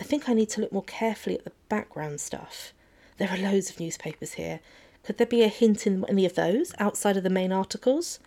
I 0.00 0.04
think 0.04 0.26
I 0.26 0.32
need 0.32 0.48
to 0.50 0.60
look 0.62 0.72
more 0.72 0.82
carefully 0.84 1.36
at 1.36 1.44
the 1.44 1.52
background 1.68 2.18
stuff. 2.18 2.72
There 3.18 3.28
are 3.28 3.36
loads 3.36 3.68
of 3.68 3.78
newspapers 3.78 4.32
here. 4.32 4.60
Could 5.04 5.18
there 5.18 5.26
be 5.26 5.42
a 5.42 5.48
hint 5.48 5.86
in 5.86 6.02
any 6.08 6.24
of 6.24 6.34
those 6.34 6.72
outside 6.78 7.18
of 7.18 7.24
the 7.24 7.28
main 7.28 7.52
articles? 7.52 8.18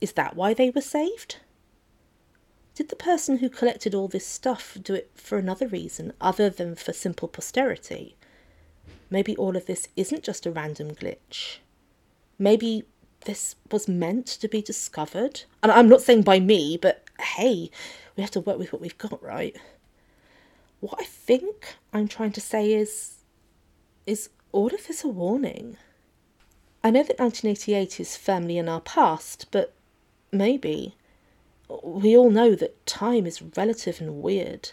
Is 0.00 0.12
that 0.12 0.36
why 0.36 0.54
they 0.54 0.70
were 0.70 0.80
saved? 0.80 1.38
Did 2.76 2.90
the 2.90 2.96
person 2.96 3.38
who 3.38 3.48
collected 3.48 3.92
all 3.92 4.06
this 4.06 4.24
stuff 4.24 4.78
do 4.80 4.94
it 4.94 5.10
for 5.16 5.36
another 5.36 5.66
reason 5.66 6.12
other 6.20 6.48
than 6.48 6.76
for 6.76 6.92
simple 6.92 7.26
posterity? 7.26 8.14
Maybe 9.10 9.36
all 9.36 9.56
of 9.56 9.66
this 9.66 9.88
isn't 9.96 10.22
just 10.22 10.46
a 10.46 10.52
random 10.52 10.94
glitch. 10.94 11.58
Maybe 12.38 12.84
this 13.24 13.56
was 13.70 13.88
meant 13.88 14.26
to 14.26 14.48
be 14.48 14.62
discovered. 14.62 15.42
And 15.62 15.72
I'm 15.72 15.88
not 15.88 16.02
saying 16.02 16.22
by 16.22 16.40
me, 16.40 16.78
but 16.80 17.04
hey, 17.20 17.70
we 18.16 18.22
have 18.22 18.30
to 18.32 18.40
work 18.40 18.58
with 18.58 18.72
what 18.72 18.80
we've 18.80 18.98
got, 18.98 19.22
right? 19.22 19.56
What 20.80 20.98
I 21.00 21.04
think 21.04 21.76
I'm 21.92 22.08
trying 22.08 22.32
to 22.32 22.40
say 22.40 22.72
is 22.72 23.16
is 24.06 24.30
all 24.52 24.68
of 24.68 24.86
this 24.86 25.04
a 25.04 25.08
warning? 25.08 25.76
I 26.82 26.90
know 26.90 27.02
that 27.02 27.18
1988 27.18 28.00
is 28.00 28.16
firmly 28.16 28.56
in 28.56 28.68
our 28.68 28.80
past, 28.80 29.46
but 29.50 29.74
maybe 30.32 30.94
we 31.82 32.16
all 32.16 32.30
know 32.30 32.54
that 32.54 32.86
time 32.86 33.26
is 33.26 33.42
relative 33.56 34.00
and 34.00 34.22
weird. 34.22 34.70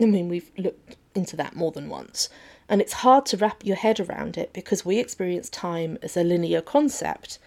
I 0.00 0.04
mean, 0.04 0.28
we've 0.28 0.50
looked 0.58 0.96
into 1.14 1.36
that 1.36 1.56
more 1.56 1.72
than 1.72 1.88
once, 1.88 2.28
and 2.68 2.80
it's 2.80 2.92
hard 2.94 3.24
to 3.26 3.36
wrap 3.36 3.64
your 3.64 3.76
head 3.76 3.98
around 3.98 4.36
it 4.36 4.52
because 4.52 4.84
we 4.84 4.98
experience 4.98 5.48
time 5.48 5.98
as 6.02 6.16
a 6.16 6.22
linear 6.22 6.60
concept. 6.60 7.38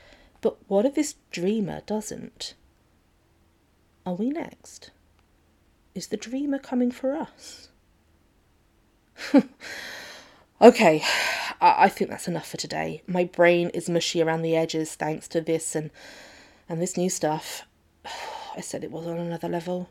But 0.42 0.58
what 0.68 0.86
if 0.86 0.96
this 0.96 1.16
dreamer 1.30 1.82
doesn't? 1.86 2.56
Are 4.06 4.16
we 4.16 4.30
next? 4.30 4.90
Is 5.94 6.08
the 6.08 6.18
dreamer 6.18 6.58
coming 6.58 6.90
for 6.90 7.16
us? 7.16 7.70
okay, 10.62 11.04
I-, 11.62 11.86
I 11.86 11.90
think 11.90 12.10
that's 12.10 12.28
enough 12.28 12.50
for 12.50 12.58
today. 12.58 13.04
My 13.06 13.26
brain 13.26 13.70
is 13.70 13.90
mushy 13.90 14.22
around 14.22 14.42
the 14.42 14.56
edges 14.56 14.96
thanks 14.96 15.28
to 15.30 15.42
this 15.42 15.76
and 15.76 15.92
and 16.68 16.82
this 16.82 16.98
new 16.98 17.10
stuff. 17.10 17.64
I 18.56 18.62
said 18.62 18.84
it 18.84 18.92
was 18.92 19.06
on 19.06 19.18
another 19.18 19.50
level. 19.50 19.90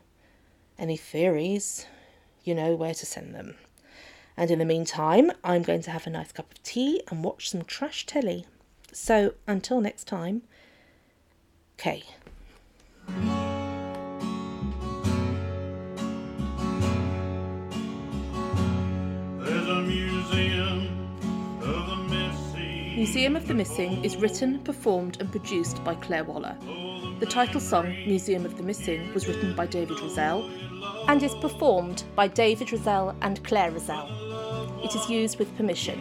Any 0.78 0.96
theories? 0.96 1.86
You 2.42 2.54
know 2.54 2.74
where 2.74 2.94
to 2.94 3.06
send 3.06 3.34
them. 3.34 3.56
And 4.36 4.50
in 4.50 4.58
the 4.58 4.64
meantime, 4.64 5.32
I'm 5.44 5.62
going 5.62 5.82
to 5.82 5.90
have 5.90 6.06
a 6.06 6.10
nice 6.10 6.32
cup 6.32 6.50
of 6.50 6.62
tea 6.62 7.02
and 7.10 7.22
watch 7.22 7.50
some 7.50 7.62
trash 7.62 8.06
telly. 8.06 8.46
So 8.92 9.34
until 9.46 9.80
next 9.80 10.04
time, 10.04 10.42
K. 11.76 12.04
Museum 22.96 23.34
of 23.34 23.48
the 23.48 23.54
Missing 23.54 24.04
is 24.04 24.16
written, 24.18 24.58
performed, 24.58 25.16
and 25.20 25.30
produced 25.30 25.82
by 25.84 25.94
Claire 25.94 26.24
Waller. 26.24 26.56
The 27.20 27.26
title 27.26 27.60
song, 27.60 27.94
Museum 28.06 28.46
of 28.46 28.56
the 28.56 28.62
Missing, 28.62 29.12
was 29.12 29.28
written 29.28 29.54
by 29.54 29.66
David 29.66 29.98
Rozzell 29.98 30.50
and 31.06 31.22
is 31.22 31.34
performed 31.34 32.04
by 32.16 32.28
David 32.28 32.68
Rozzell 32.68 33.14
and 33.20 33.44
Clare 33.44 33.70
Rozzell. 33.70 34.08
It 34.82 34.94
is 34.94 35.10
used 35.10 35.38
with 35.38 35.54
permission. 35.58 36.00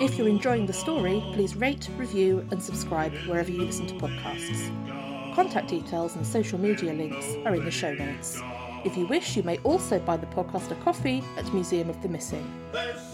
If 0.00 0.16
you're 0.16 0.28
enjoying 0.28 0.66
the 0.66 0.72
story, 0.72 1.20
please 1.32 1.56
rate, 1.56 1.88
review, 1.96 2.46
and 2.52 2.62
subscribe 2.62 3.12
wherever 3.26 3.50
you 3.50 3.64
listen 3.64 3.88
to 3.88 3.94
podcasts. 3.94 5.34
Contact 5.34 5.66
details 5.66 6.14
and 6.14 6.24
social 6.24 6.60
media 6.60 6.92
links 6.92 7.34
are 7.44 7.56
in 7.56 7.64
the 7.64 7.70
show 7.72 7.92
notes. 7.92 8.40
If 8.84 8.96
you 8.96 9.08
wish, 9.08 9.36
you 9.36 9.42
may 9.42 9.58
also 9.64 9.98
buy 9.98 10.16
the 10.16 10.26
podcast 10.26 10.70
a 10.70 10.76
coffee 10.76 11.24
at 11.36 11.52
Museum 11.52 11.90
of 11.90 12.00
the 12.02 12.08
Missing. 12.08 12.48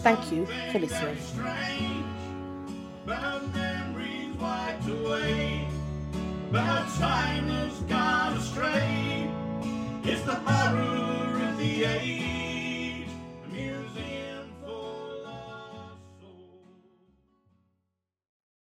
Thank 0.03 0.31
you 0.31 0.45
for 0.71 0.77
listening 0.77 1.17
but 6.51 6.85
time 6.97 7.47
has 7.47 7.79
gone 7.83 8.33
astray. 8.33 9.31
It's 10.03 10.21
the 10.23 10.35
horror 10.35 11.41
of 11.47 11.57
the 11.57 11.85
age. 11.85 12.40